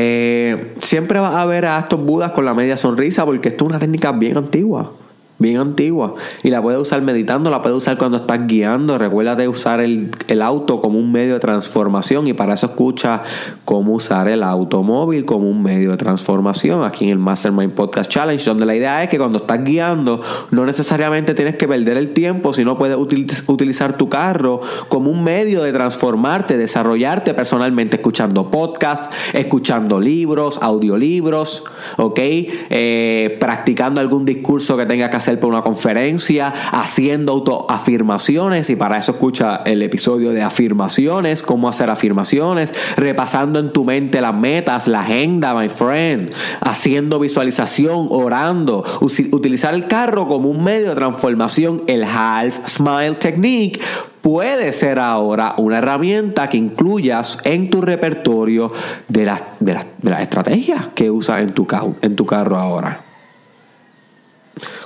eh, 0.00 0.74
siempre 0.80 1.18
vas 1.18 1.34
a 1.34 1.44
ver 1.44 1.66
a 1.66 1.80
estos 1.80 2.00
budas 2.00 2.30
con 2.30 2.44
la 2.44 2.54
media 2.54 2.76
sonrisa 2.76 3.24
porque 3.24 3.48
esto 3.48 3.64
es 3.64 3.70
una 3.70 3.78
técnica 3.80 4.12
bien 4.12 4.36
antigua 4.36 4.92
bien 5.38 5.58
antigua. 5.58 6.14
Y 6.42 6.50
la 6.50 6.60
puedes 6.60 6.80
usar 6.80 7.02
meditando, 7.02 7.50
la 7.50 7.62
puedes 7.62 7.78
usar 7.78 7.96
cuando 7.96 8.18
estás 8.18 8.46
guiando. 8.46 8.98
Recuérdate 8.98 9.48
usar 9.48 9.80
el, 9.80 10.10
auto 10.42 10.80
como 10.80 10.98
un 10.98 11.12
medio 11.12 11.34
de 11.34 11.40
transformación. 11.40 12.26
Y 12.26 12.32
para 12.32 12.54
eso 12.54 12.66
escucha 12.66 13.22
cómo 13.64 13.94
usar 13.94 14.28
el 14.28 14.42
automóvil 14.42 15.24
como 15.24 15.48
un 15.48 15.62
medio 15.62 15.92
de 15.92 15.96
transformación 15.96 16.84
aquí 16.84 17.04
en 17.04 17.10
el 17.10 17.18
Mastermind 17.18 17.72
Podcast 17.72 18.10
Challenge, 18.10 18.44
donde 18.44 18.66
la 18.66 18.74
idea 18.74 19.02
es 19.02 19.08
que 19.08 19.18
cuando 19.18 19.38
estás 19.38 19.62
guiando, 19.62 20.20
no 20.50 20.64
necesariamente 20.64 21.34
tienes 21.34 21.56
que 21.56 21.68
perder 21.68 21.96
el 21.96 22.12
tiempo, 22.12 22.52
sino 22.52 22.76
puedes 22.76 22.96
utilizar 22.96 23.96
tu 23.96 24.08
carro 24.08 24.60
como 24.88 25.10
un 25.10 25.22
medio 25.22 25.62
de 25.62 25.72
transformarte, 25.72 26.56
desarrollarte 26.56 27.34
personalmente, 27.34 27.96
escuchando 27.96 28.50
podcasts, 28.50 29.08
escuchando 29.32 30.00
libros, 30.00 30.58
audiolibros, 30.62 31.64
¿ok? 31.96 32.18
Eh, 32.20 33.36
practicando 33.40 34.00
algún 34.00 34.24
discurso 34.24 34.76
que 34.76 34.86
tengas 34.86 35.10
que 35.10 35.16
hacer 35.16 35.27
por 35.36 35.50
una 35.50 35.62
conferencia, 35.62 36.52
haciendo 36.72 37.32
autoafirmaciones 37.32 38.70
y 38.70 38.76
para 38.76 38.98
eso 38.98 39.12
escucha 39.12 39.62
el 39.66 39.82
episodio 39.82 40.30
de 40.30 40.42
afirmaciones, 40.42 41.42
cómo 41.42 41.68
hacer 41.68 41.90
afirmaciones, 41.90 42.72
repasando 42.96 43.58
en 43.58 43.72
tu 43.72 43.84
mente 43.84 44.20
las 44.20 44.34
metas, 44.34 44.88
la 44.88 45.00
agenda, 45.00 45.54
my 45.54 45.68
friend, 45.68 46.32
haciendo 46.60 47.18
visualización, 47.18 48.08
orando, 48.10 48.84
utilizar 49.00 49.74
el 49.74 49.86
carro 49.86 50.26
como 50.26 50.48
un 50.48 50.64
medio 50.64 50.90
de 50.90 50.94
transformación, 50.94 51.82
el 51.86 52.04
half 52.04 52.66
smile 52.66 53.14
technique 53.14 53.80
puede 54.22 54.72
ser 54.72 54.98
ahora 54.98 55.54
una 55.58 55.78
herramienta 55.78 56.48
que 56.48 56.56
incluyas 56.56 57.38
en 57.44 57.70
tu 57.70 57.80
repertorio 57.80 58.70
de 59.08 59.24
las 59.24 59.42
de 59.60 59.76
la, 60.02 60.22
estrategias 60.22 60.88
que 60.94 61.10
usas 61.10 61.42
en 61.42 61.52
tu, 61.52 61.66
en 62.02 62.16
tu 62.16 62.26
carro 62.26 62.58
ahora 62.58 63.07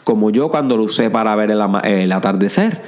como 0.04 0.30
yo 0.30 0.50
cuando 0.50 0.76
lo 0.76 0.84
usé 0.84 1.10
para 1.10 1.34
ver 1.34 1.50
el, 1.50 2.12
atardecer. 2.12 2.80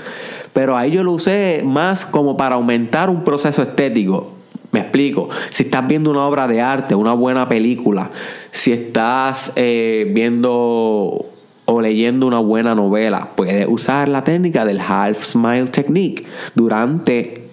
Pero 0.52 0.76
ahí 0.76 0.92
yo 0.92 1.02
lo 1.02 1.12
usé 1.12 1.62
más 1.64 2.04
como 2.04 2.36
para 2.36 2.54
aumentar 2.54 3.10
un 3.10 3.24
proceso 3.24 3.62
estético. 3.62 4.32
Me 4.70 4.80
explico. 4.80 5.28
Si 5.50 5.64
estás 5.64 5.86
viendo 5.86 6.10
una 6.10 6.26
obra 6.26 6.48
de 6.48 6.60
arte, 6.60 6.94
una 6.94 7.12
buena 7.12 7.48
película, 7.48 8.10
si 8.50 8.72
estás 8.72 9.52
eh, 9.56 10.10
viendo 10.12 11.26
o 11.66 11.80
leyendo 11.80 12.26
una 12.26 12.40
buena 12.40 12.74
novela, 12.74 13.30
puedes 13.36 13.66
usar 13.68 14.08
la 14.08 14.22
técnica 14.24 14.64
del 14.64 14.80
half 14.80 15.22
smile 15.24 15.68
technique 15.68 16.24
durante 16.54 17.44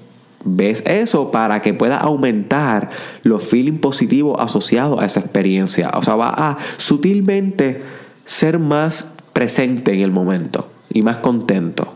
ves 0.43 0.83
eso 0.85 1.31
para 1.31 1.61
que 1.61 1.73
puedas 1.73 2.01
aumentar 2.01 2.89
los 3.23 3.43
feelings 3.43 3.79
positivos 3.79 4.37
asociados 4.39 5.01
a 5.01 5.05
esa 5.05 5.19
experiencia. 5.19 5.91
O 5.95 6.01
sea, 6.01 6.15
va 6.15 6.29
a 6.29 6.57
sutilmente 6.77 7.81
ser 8.25 8.59
más 8.59 9.13
presente 9.33 9.93
en 9.93 10.01
el 10.01 10.11
momento 10.11 10.69
y 10.89 11.01
más 11.01 11.17
contento. 11.17 11.95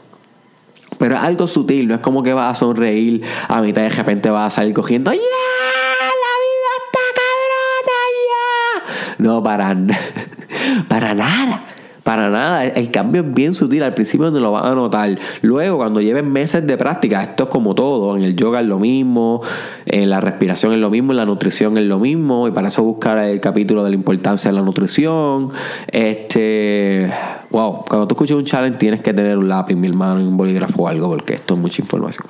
Pero 0.97 1.15
es 1.15 1.21
algo 1.21 1.47
sutil, 1.47 1.87
no 1.87 1.95
es 1.95 2.01
como 2.01 2.23
que 2.23 2.33
vas 2.33 2.51
a 2.51 2.55
sonreír 2.59 3.21
a 3.47 3.61
mitad 3.61 3.81
de 3.81 3.89
repente 3.89 4.29
vas 4.29 4.53
a 4.53 4.55
salir 4.55 4.73
cogiendo 4.73 5.11
¡Ya! 5.11 5.19
¡La 5.19 6.33
vida 6.45 6.71
está 6.85 6.99
cabrona! 7.19 7.99
Ya. 8.29 9.23
No, 9.23 9.43
para, 9.43 9.75
para 10.87 11.13
nada. 11.13 11.63
Para 12.05 12.29
nada, 12.29 12.63
el 12.63 12.91
cambio 12.91 13.23
es 13.23 13.33
bien 13.33 13.55
sutil, 13.55 13.81
al 13.81 13.95
principio 13.95 14.29
no 14.29 14.39
lo 14.39 14.51
vas 14.51 14.65
a 14.65 14.75
notar. 14.75 15.17
Luego, 15.41 15.77
cuando 15.77 16.01
lleven 16.01 16.31
meses 16.31 16.67
de 16.67 16.77
práctica, 16.77 17.23
esto 17.23 17.45
es 17.45 17.49
como 17.49 17.73
todo, 17.73 18.15
en 18.15 18.21
el 18.21 18.35
yoga 18.35 18.59
es 18.59 18.67
lo 18.67 18.77
mismo, 18.77 19.41
en 19.87 20.11
la 20.11 20.21
respiración 20.21 20.71
es 20.73 20.77
lo 20.77 20.91
mismo, 20.91 21.13
en 21.13 21.17
la 21.17 21.25
nutrición 21.25 21.79
es 21.79 21.85
lo 21.85 21.97
mismo, 21.97 22.47
y 22.47 22.51
para 22.51 22.67
eso 22.67 22.83
buscar 22.83 23.17
el 23.17 23.41
capítulo 23.41 23.83
de 23.83 23.89
la 23.89 23.95
importancia 23.95 24.51
de 24.51 24.55
la 24.55 24.61
nutrición. 24.61 25.49
Este, 25.87 27.11
wow, 27.49 27.85
cuando 27.89 28.07
tú 28.07 28.13
escuchas 28.13 28.37
un 28.37 28.45
challenge 28.45 28.77
tienes 28.77 29.01
que 29.01 29.11
tener 29.11 29.35
un 29.35 29.49
lápiz, 29.49 29.73
mi 29.73 29.87
hermano, 29.87 30.21
y 30.21 30.25
un 30.25 30.37
bolígrafo 30.37 30.83
o 30.83 30.87
algo, 30.87 31.09
porque 31.09 31.33
esto 31.33 31.55
es 31.55 31.59
mucha 31.59 31.81
información. 31.81 32.27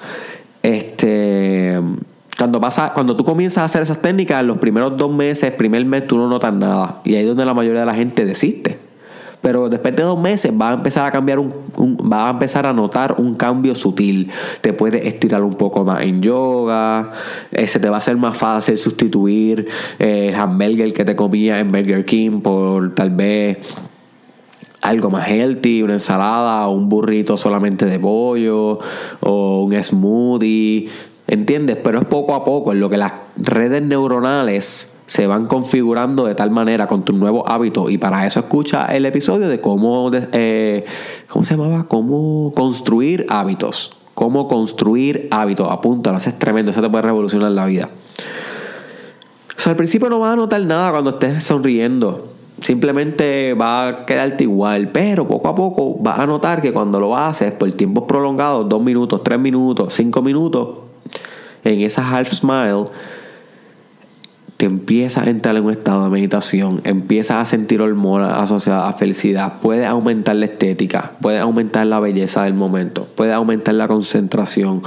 Este 0.64 1.82
cuando 2.38 2.62
pasa, 2.62 2.94
cuando 2.94 3.18
tú 3.18 3.26
comienzas 3.26 3.58
a 3.58 3.66
hacer 3.66 3.82
esas 3.82 4.02
técnicas, 4.02 4.44
los 4.46 4.58
primeros 4.58 4.96
dos 4.96 5.12
meses, 5.12 5.52
primer 5.52 5.84
mes, 5.86 6.08
tú 6.08 6.18
no 6.18 6.30
notas 6.30 6.54
nada. 6.54 7.02
Y 7.04 7.16
ahí 7.16 7.24
es 7.24 7.28
donde 7.28 7.44
la 7.44 7.54
mayoría 7.54 7.82
de 7.82 7.86
la 7.86 7.96
gente 7.96 8.24
desiste. 8.24 8.85
Pero 9.46 9.70
después 9.70 9.96
de 9.96 10.02
dos 10.02 10.20
meses 10.20 10.52
va 10.60 10.72
a 10.72 10.74
empezar 10.74 11.06
a 11.06 11.12
cambiar 11.12 11.38
un, 11.38 11.54
va 12.12 12.30
a 12.30 12.32
empezar 12.32 12.66
a 12.66 12.74
notar 12.74 13.18
un 13.20 13.36
cambio 13.36 13.76
sutil. 13.76 14.32
Te 14.60 14.74
puedes 14.74 15.06
estirar 15.06 15.44
un 15.44 15.54
poco 15.54 15.84
más 15.84 16.02
en 16.02 16.20
yoga. 16.20 17.12
Eh, 17.52 17.68
se 17.68 17.80
te 17.80 17.88
va 17.88 17.98
a 17.98 18.00
hacer 18.00 18.18
más 18.18 18.36
fácil 18.36 18.76
sustituir 18.80 19.68
eh, 20.00 20.30
el 20.30 20.36
hamburger 20.36 20.92
que 20.96 21.06
te 21.06 21.16
comía 21.16 21.60
en 21.60 21.72
Burger 21.72 22.04
King 22.06 22.42
por 22.42 22.96
tal 22.96 23.12
vez 23.12 23.60
algo 24.82 25.12
más 25.12 25.28
healthy, 25.28 25.84
una 25.84 25.94
ensalada, 25.94 26.68
un 26.68 26.90
burrito 26.90 27.38
solamente 27.38 27.86
de 27.86 28.00
pollo, 28.00 28.80
o 29.20 29.64
un 29.64 29.84
smoothie 29.84 30.90
¿Entiendes? 31.28 31.78
Pero 31.84 32.00
es 32.00 32.06
poco 32.06 32.36
a 32.36 32.44
poco 32.44 32.72
en 32.72 32.80
lo 32.80 32.90
que 32.90 32.98
las 32.98 33.14
redes 33.38 33.82
neuronales 33.82 34.96
se 35.08 35.28
van 35.28 35.48
configurando 35.48 36.26
de 36.26 36.36
tal 36.36 36.52
manera 36.52 36.88
con 36.88 37.04
tus 37.04 37.16
nuevos 37.16 37.44
hábitos. 37.48 37.92
Y 37.92 37.98
para 37.98 38.26
eso 38.26 38.40
escucha 38.40 38.86
el 38.86 39.06
episodio 39.06 39.48
de 39.48 39.62
cómo, 39.62 40.12
eh, 40.14 40.86
¿cómo 41.28 41.46
se 41.46 41.56
llamaba? 41.56 41.86
Cómo 41.88 42.52
construir 42.56 43.26
hábitos. 43.30 43.98
Cómo 44.14 44.48
construir 44.48 45.28
hábitos. 45.32 45.72
Apúntalo, 45.72 46.18
eso 46.18 46.30
es 46.30 46.40
tremendo, 46.40 46.72
eso 46.72 46.82
te 46.82 46.90
puede 46.90 47.04
revolucionar 47.04 47.52
la 47.52 47.66
vida. 47.66 47.90
O 49.58 49.60
sea, 49.60 49.72
al 49.72 49.78
principio 49.78 50.10
no 50.10 50.20
vas 50.20 50.34
a 50.34 50.36
notar 50.36 50.62
nada 50.62 50.92
cuando 50.92 51.12
estés 51.12 51.44
sonriendo. 51.44 52.32
Simplemente 52.62 53.54
va 53.54 53.88
a 53.88 54.06
quedarte 54.06 54.46
igual, 54.46 54.90
pero 54.92 55.28
poco 55.28 55.50
a 55.50 55.56
poco 55.56 55.98
vas 56.00 56.18
a 56.20 56.26
notar 56.26 56.62
que 56.62 56.72
cuando 56.72 57.00
lo 57.00 57.16
haces 57.16 57.52
por 57.52 57.70
tiempos 57.74 58.06
prolongados, 58.08 58.68
dos 58.70 58.82
minutos, 58.82 59.22
tres 59.24 59.38
minutos, 59.38 59.94
cinco 59.94 60.22
minutos, 60.22 60.85
en 61.66 61.82
esa 61.82 62.08
half 62.08 62.32
smile, 62.32 62.86
te 64.58 64.66
empiezas 64.66 65.28
a 65.28 65.30
entrar 65.30 65.56
en 65.58 65.66
un 65.66 65.72
estado 65.72 66.06
de 66.06 66.10
meditación, 66.10 66.80
empiezas 66.86 67.42
a 67.42 67.46
sentir 67.46 67.82
hormonas 67.82 68.38
asociadas 68.38 68.88
a 68.88 68.98
felicidad, 68.98 69.56
puedes 69.62 69.86
aumentar 69.86 70.38
la 70.38 70.46
estética, 70.46 71.12
puedes 71.20 71.42
aumentar 71.42 71.86
la 71.88 72.00
belleza 72.00 72.44
del 72.44 72.54
momento, 72.54 73.08
puedes 73.16 73.34
aumentar 73.34 73.76
la 73.76 73.88
concentración, 73.88 74.82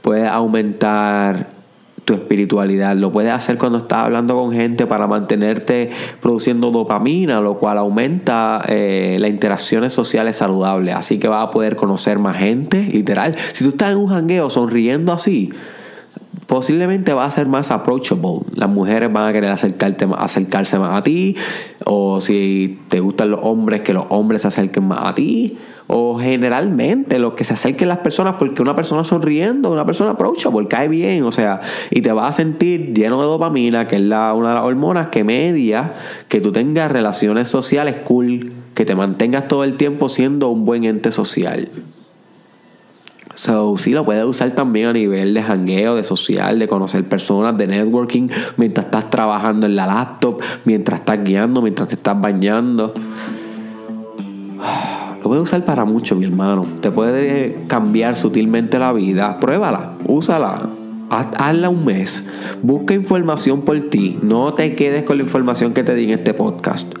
puedes 0.00 0.26
aumentar 0.28 1.62
tu 2.04 2.14
espiritualidad. 2.14 2.96
Lo 2.96 3.12
puedes 3.12 3.30
hacer 3.32 3.58
cuando 3.58 3.78
estás 3.78 4.06
hablando 4.06 4.34
con 4.34 4.52
gente 4.52 4.86
para 4.86 5.06
mantenerte 5.06 5.90
produciendo 6.20 6.72
dopamina, 6.72 7.40
lo 7.40 7.58
cual 7.58 7.78
aumenta 7.78 8.62
eh, 8.66 9.18
las 9.20 9.30
interacciones 9.30 9.92
sociales 9.92 10.36
saludables. 10.36 10.94
Así 10.96 11.18
que 11.18 11.28
vas 11.28 11.46
a 11.46 11.50
poder 11.50 11.76
conocer 11.76 12.18
más 12.18 12.36
gente, 12.36 12.82
literal. 12.82 13.36
Si 13.52 13.62
tú 13.62 13.70
estás 13.70 13.92
en 13.92 13.98
un 13.98 14.08
jangueo 14.08 14.50
sonriendo 14.50 15.12
así, 15.12 15.52
posiblemente 16.46 17.12
va 17.14 17.24
a 17.24 17.30
ser 17.30 17.46
más 17.46 17.70
approachable. 17.70 18.40
Las 18.54 18.68
mujeres 18.68 19.12
van 19.12 19.28
a 19.28 19.32
querer 19.32 19.50
acercarte, 19.50 20.06
acercarse 20.16 20.78
más 20.78 20.98
a 20.98 21.02
ti. 21.02 21.36
O 21.84 22.20
si 22.20 22.80
te 22.88 23.00
gustan 23.00 23.30
los 23.30 23.40
hombres, 23.42 23.82
que 23.82 23.92
los 23.92 24.06
hombres 24.08 24.42
se 24.42 24.48
acerquen 24.48 24.84
más 24.84 25.00
a 25.02 25.14
ti. 25.14 25.58
O 25.86 26.18
generalmente 26.18 27.18
lo 27.18 27.34
que 27.34 27.44
se 27.44 27.54
acerquen 27.54 27.88
las 27.88 27.98
personas 27.98 28.36
porque 28.38 28.62
una 28.62 28.74
persona 28.74 29.04
sonriendo, 29.04 29.70
una 29.70 29.84
persona 29.84 30.12
approachable, 30.12 30.68
cae 30.68 30.88
bien. 30.88 31.24
O 31.24 31.32
sea, 31.32 31.60
y 31.90 32.02
te 32.02 32.12
vas 32.12 32.30
a 32.30 32.32
sentir 32.32 32.92
lleno 32.94 33.20
de 33.20 33.26
dopamina, 33.26 33.86
que 33.86 33.96
es 33.96 34.02
la, 34.02 34.32
una 34.34 34.50
de 34.50 34.54
las 34.56 34.64
hormonas 34.64 35.08
que 35.08 35.24
media 35.24 35.94
que 36.28 36.40
tú 36.40 36.52
tengas 36.52 36.90
relaciones 36.90 37.48
sociales 37.48 37.96
cool, 38.04 38.52
que 38.74 38.84
te 38.84 38.94
mantengas 38.94 39.48
todo 39.48 39.64
el 39.64 39.76
tiempo 39.76 40.08
siendo 40.08 40.48
un 40.48 40.64
buen 40.64 40.84
ente 40.84 41.10
social. 41.10 41.68
So, 43.34 43.76
sí 43.78 43.92
lo 43.92 44.04
puedes 44.04 44.24
usar 44.24 44.52
también 44.52 44.86
a 44.86 44.92
nivel 44.92 45.34
de 45.34 45.42
jangueo, 45.42 45.96
de 45.96 46.02
social, 46.02 46.58
de 46.58 46.68
conocer 46.68 47.08
personas, 47.08 47.56
de 47.56 47.66
networking, 47.66 48.28
mientras 48.56 48.86
estás 48.86 49.10
trabajando 49.10 49.66
en 49.66 49.76
la 49.76 49.86
laptop, 49.86 50.40
mientras 50.64 51.00
estás 51.00 51.24
guiando, 51.24 51.62
mientras 51.62 51.88
te 51.88 51.94
estás 51.94 52.20
bañando. 52.20 52.92
Lo 55.22 55.28
puedes 55.28 55.42
usar 55.44 55.64
para 55.64 55.84
mucho, 55.84 56.16
mi 56.16 56.24
hermano. 56.24 56.66
Te 56.80 56.90
puede 56.90 57.64
cambiar 57.68 58.16
sutilmente 58.16 58.78
la 58.78 58.92
vida. 58.92 59.38
Pruébala, 59.38 59.92
úsala. 60.08 60.68
Hazla 61.10 61.68
un 61.68 61.84
mes. 61.84 62.26
Busca 62.62 62.94
información 62.94 63.62
por 63.62 63.78
ti. 63.90 64.18
No 64.22 64.54
te 64.54 64.74
quedes 64.74 65.04
con 65.04 65.18
la 65.18 65.22
información 65.22 65.74
que 65.74 65.84
te 65.84 65.94
di 65.94 66.04
en 66.04 66.10
este 66.10 66.34
podcast. 66.34 66.92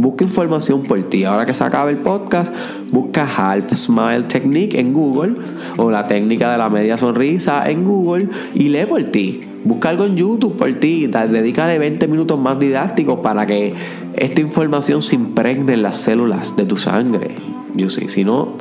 Busca 0.00 0.24
información 0.24 0.82
por 0.82 0.98
ti. 1.10 1.24
Ahora 1.24 1.44
que 1.44 1.52
se 1.52 1.62
acaba 1.62 1.90
el 1.90 1.98
podcast, 1.98 2.50
busca 2.90 3.22
Half 3.24 3.74
Smile 3.74 4.22
Technique 4.22 4.80
en 4.80 4.94
Google 4.94 5.34
o 5.76 5.90
la 5.90 6.06
técnica 6.06 6.50
de 6.50 6.56
la 6.56 6.70
media 6.70 6.96
sonrisa 6.96 7.68
en 7.68 7.84
Google 7.84 8.30
y 8.54 8.70
lee 8.70 8.86
por 8.86 9.04
ti. 9.04 9.40
Busca 9.62 9.90
algo 9.90 10.06
en 10.06 10.16
YouTube 10.16 10.56
por 10.56 10.72
ti. 10.80 11.06
Dedícale 11.06 11.78
20 11.78 12.08
minutos 12.08 12.38
más 12.38 12.58
didácticos 12.58 13.20
para 13.20 13.44
que 13.44 13.74
esta 14.14 14.40
información 14.40 15.02
se 15.02 15.16
impregne 15.16 15.74
en 15.74 15.82
las 15.82 15.98
células 16.00 16.56
de 16.56 16.64
tu 16.64 16.78
sangre. 16.78 17.34
Yo 17.74 17.90
sí, 17.90 18.08
si 18.08 18.24
no, 18.24 18.54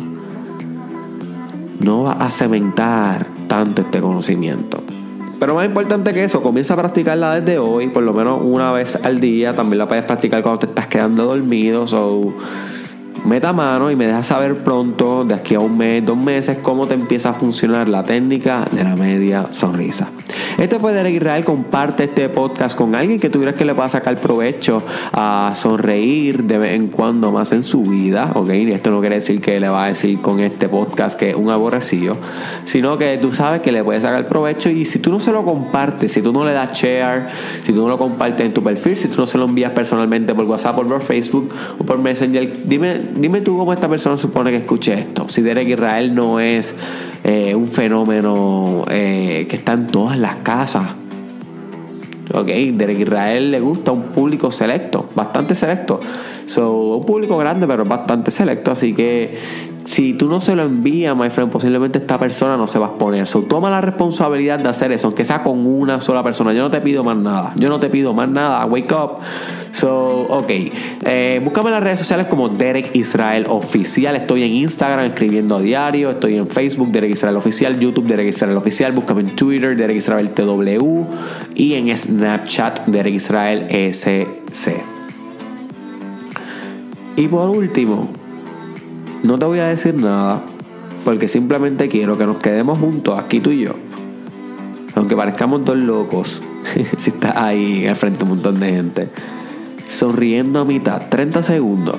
no 1.80 2.04
va 2.04 2.12
a 2.12 2.30
cementar 2.32 3.28
tanto 3.48 3.84
este 3.84 4.02
conocimiento. 4.02 4.84
Pero 5.40 5.56
más 5.56 5.66
importante 5.66 6.14
que 6.14 6.24
eso, 6.24 6.42
comienza 6.44 6.74
a 6.74 6.78
practicarla 6.78 7.40
desde 7.40 7.60
hoy, 7.60 7.88
por 7.88 8.04
lo 8.04 8.14
menos 8.14 8.42
una 8.44 8.72
vez 8.74 8.98
al 9.02 9.20
día. 9.20 9.56
También 9.56 9.78
la 9.80 9.88
puedes 9.88 10.04
practicar 10.04 10.42
cuando 10.42 10.60
te 10.60 10.66
estás 10.66 10.88
quedando 10.88 11.26
dormido. 11.26 11.88
So, 11.88 12.34
meta 13.26 13.54
mano 13.54 13.90
y 13.90 13.96
me 13.96 14.06
dejas 14.06 14.28
saber 14.28 14.58
pronto, 14.58 15.24
de 15.24 15.36
aquí 15.36 15.56
a 15.56 15.60
un 15.60 15.78
mes, 15.78 16.06
dos 16.06 16.18
meses, 16.18 16.58
cómo 16.62 16.88
te 16.88 16.94
empieza 16.94 17.30
a 17.30 17.34
funcionar 17.34 17.88
la 17.88 18.04
técnica 18.04 18.66
de 18.72 18.84
la 18.84 18.96
media 18.96 19.48
sonrisa. 19.52 20.10
Este 20.60 20.78
fue 20.78 20.92
Derek 20.92 21.14
Israel. 21.14 21.46
Comparte 21.46 22.04
este 22.04 22.28
podcast 22.28 22.78
con 22.78 22.94
alguien 22.94 23.18
que 23.18 23.30
tuvieras 23.30 23.56
que 23.56 23.64
le 23.64 23.74
pueda 23.74 23.88
sacar 23.88 24.18
provecho 24.18 24.84
a 25.14 25.54
sonreír 25.56 26.44
de 26.44 26.58
vez 26.58 26.74
en 26.74 26.88
cuando 26.88 27.32
más 27.32 27.54
en 27.54 27.64
su 27.64 27.82
vida. 27.82 28.32
Ok, 28.36 28.50
y 28.50 28.74
esto 28.74 28.92
no 28.92 29.00
quiere 29.00 29.16
decir 29.16 29.40
que 29.40 29.58
le 29.58 29.70
va 29.70 29.86
a 29.86 29.88
decir 29.88 30.20
con 30.20 30.42
este 30.42 30.68
podcast 30.68 31.18
que 31.18 31.30
es 31.30 31.36
un 31.38 31.50
aborrecido, 31.50 32.18
sino 32.66 32.98
que 32.98 33.18
tú 33.20 33.32
sabes 33.32 33.62
que 33.62 33.72
le 33.72 33.86
puedes 33.86 34.04
sacar 34.04 34.28
provecho. 34.28 34.70
Y 34.70 34.84
si 34.84 35.00
tú 35.00 35.12
no 35.12 35.22
se 35.22 35.32
lo 35.32 35.46
compartes, 35.46 36.12
si 36.12 36.22
tú 36.22 36.34
no 36.34 36.44
le 36.44 36.52
das 36.52 36.78
share, 36.78 37.30
si 37.64 37.72
tú 37.72 37.84
no 37.84 37.88
lo 37.88 37.98
compartes 37.98 38.46
en 38.46 38.54
tu 38.54 38.62
perfil, 38.62 38.98
si 38.98 39.08
tú 39.08 39.16
no 39.16 39.28
se 39.28 39.38
lo 39.38 39.46
envías 39.46 39.72
personalmente 39.72 40.36
por 40.36 40.44
WhatsApp 40.44 40.76
por 40.76 41.02
Facebook 41.02 41.54
o 41.80 41.86
por 41.86 42.00
Messenger, 42.00 42.66
dime, 42.66 43.12
dime 43.16 43.40
tú 43.40 43.58
cómo 43.58 43.72
esta 43.72 43.88
persona 43.88 44.18
supone 44.18 44.52
que 44.52 44.58
escuche 44.58 44.94
esto. 44.94 45.30
Si 45.30 45.42
Derek 45.42 45.70
Israel 45.70 46.14
no 46.14 46.42
es 46.42 46.76
eh, 47.24 47.56
un 47.56 47.70
fenómeno 47.70 48.84
eh, 48.90 49.46
que 49.50 49.56
está 49.56 49.74
en 49.74 49.88
todas 49.88 50.18
las 50.18 50.38
casas. 50.50 50.84
Ok, 52.34 52.48
Derek 52.48 53.00
Israel 53.00 53.52
le 53.52 53.60
gusta 53.60 53.92
un 53.92 54.06
público 54.06 54.50
selecto, 54.50 55.08
bastante 55.14 55.54
selecto. 55.54 56.00
So, 56.48 56.98
un 56.98 57.06
público 57.06 57.38
grande, 57.38 57.68
pero 57.68 57.86
bastante 57.86 58.32
selecto. 58.32 58.72
Así 58.72 58.96
que 58.96 59.38
si 59.90 60.14
tú 60.14 60.28
no 60.28 60.40
se 60.40 60.56
lo 60.56 60.62
envías, 60.62 61.18
my 61.18 61.32
friend, 61.32 61.50
posiblemente 61.50 61.98
esta 61.98 62.20
persona 62.20 62.56
no 62.58 62.68
se 62.68 62.78
va 62.78 62.86
a 62.86 62.90
exponer. 62.90 63.26
So, 63.26 63.42
toma 63.42 63.72
la 63.72 63.82
responsabilidad 63.82 64.60
de 64.60 64.70
hacer 64.70 64.92
eso, 64.92 65.08
aunque 65.08 65.26
sea 65.26 65.42
con 65.42 65.66
una 65.66 66.00
sola 66.00 66.24
persona. 66.24 66.54
Yo 66.54 66.62
no 66.62 66.70
te 66.70 66.80
pido 66.80 67.04
más 67.04 67.18
nada. 67.18 67.54
Yo 67.56 67.70
no 67.70 67.80
te 67.80 67.90
pido 67.90 68.14
más 68.14 68.30
nada. 68.30 68.64
Wake 68.68 68.94
up. 68.94 69.14
So, 69.72 70.28
ok. 70.30 70.52
Eh, 71.06 71.42
búscame 71.44 71.70
en 71.70 71.74
las 71.74 71.84
redes 71.84 71.98
sociales 71.98 72.28
como 72.28 72.50
Derek 72.50 72.96
Israel 72.96 73.48
Oficial. 73.50 74.16
Estoy 74.16 74.44
en 74.44 74.52
Instagram 74.54 75.08
escribiendo 75.08 75.56
a 75.56 75.60
diario. 75.60 76.12
Estoy 76.12 76.38
en 76.38 76.46
Facebook, 76.46 76.92
Derek 76.92 77.14
Israel 77.14 77.38
Oficial. 77.38 77.80
YouTube, 77.80 78.06
Derek 78.06 78.28
Israel 78.28 78.58
Oficial. 78.58 78.92
Búscame 78.92 79.22
en 79.22 79.36
Twitter, 79.36 79.76
Derek 79.76 79.98
Israel 79.98 80.30
TW. 80.30 81.06
Y 81.56 81.74
en 81.74 81.98
Snapchat, 81.98 82.86
Derek 82.86 83.16
Israel 83.16 83.66
SC. 83.72 84.28
Y 87.16 87.28
por 87.28 87.50
último, 87.50 88.19
no 89.24 89.38
te 89.38 89.46
voy 89.46 89.60
a 89.60 89.68
decir 89.68 89.96
nada 89.96 90.42
porque 91.04 91.28
simplemente 91.28 91.88
quiero 91.88 92.18
que 92.18 92.26
nos 92.26 92.38
quedemos 92.38 92.80
juntos 92.80 93.20
aquí 93.20 93.40
tú 93.40 93.52
y 93.52 93.62
yo. 93.62 93.74
Aunque 94.96 95.16
parezcamos 95.16 95.64
dos 95.66 95.78
locos, 95.78 96.42
si 96.98 97.10
estás 97.10 97.36
ahí 97.36 97.88
al 97.88 97.96
frente 97.96 98.24
un 98.24 98.32
montón 98.32 98.60
de 98.60 98.72
gente, 98.72 99.10
sonriendo 99.88 100.60
a 100.60 100.66
mitad, 100.66 101.02
30 101.10 101.44
segundos. 101.44 101.96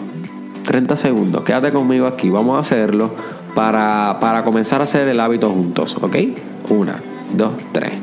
30 0.64 0.96
segundos, 0.96 1.42
quédate 1.42 1.72
conmigo 1.72 2.06
aquí, 2.06 2.30
vamos 2.30 2.56
a 2.56 2.61
hacerlo 2.61 3.11
para, 3.54 4.18
para 4.20 4.44
comenzar 4.44 4.80
a 4.80 4.85
hacer 4.85 5.09
el 5.09 5.18
hábito 5.18 5.50
juntos, 5.50 5.96
¿ok? 6.00 6.16
Una, 6.68 7.00
dos, 7.37 7.52
tres. 7.72 7.94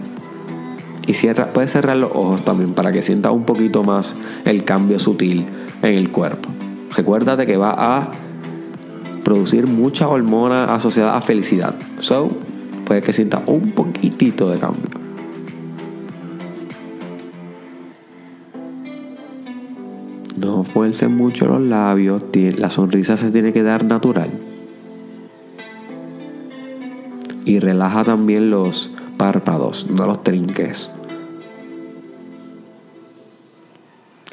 Y 1.06 1.14
cierra, 1.14 1.54
puedes 1.54 1.72
cerrar 1.72 1.96
los 1.96 2.12
ojos 2.14 2.44
también 2.44 2.74
para 2.74 2.92
que 2.92 3.02
sientas 3.02 3.32
un 3.32 3.46
poquito 3.46 3.84
más 3.84 4.16
el 4.44 4.66
cambio 4.66 5.00
sutil 5.00 5.46
en 5.82 5.94
el 5.94 6.12
cuerpo. 6.12 6.50
Recuérdate 6.96 7.46
que 7.46 7.56
va 7.56 7.76
a 7.78 8.12
producir 9.28 9.68
muchas 9.68 10.08
hormonas 10.08 10.70
asociadas 10.70 11.18
a 11.18 11.20
felicidad. 11.20 11.76
So, 12.00 12.30
puede 12.86 13.02
que 13.02 13.12
sienta 13.12 13.44
un 13.46 13.74
poquitito 13.74 14.50
de 14.50 14.58
cambio. 14.58 14.90
No 20.38 20.64
fuercen 20.64 21.18
mucho 21.18 21.46
los 21.46 21.60
labios, 21.60 22.24
la 22.58 22.70
sonrisa 22.70 23.18
se 23.18 23.30
tiene 23.30 23.52
que 23.52 23.64
dar 23.64 23.84
natural. 23.84 24.30
Y 27.44 27.60
relaja 27.60 28.06
también 28.06 28.50
los 28.50 28.92
párpados, 29.18 29.90
no 29.92 30.06
los 30.06 30.24
trinques. 30.24 30.90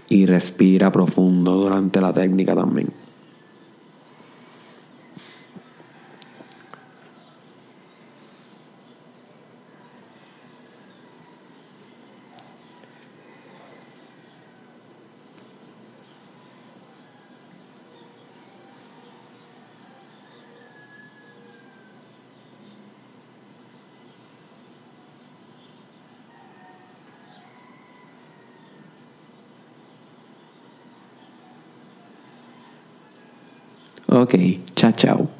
Y 0.08 0.26
respira 0.26 0.92
profundo 0.92 1.56
durante 1.56 2.00
la 2.00 2.12
técnica 2.12 2.54
también. 2.54 3.03
Ok, 34.24 34.58
chao, 34.74 34.92
chao. 34.92 35.33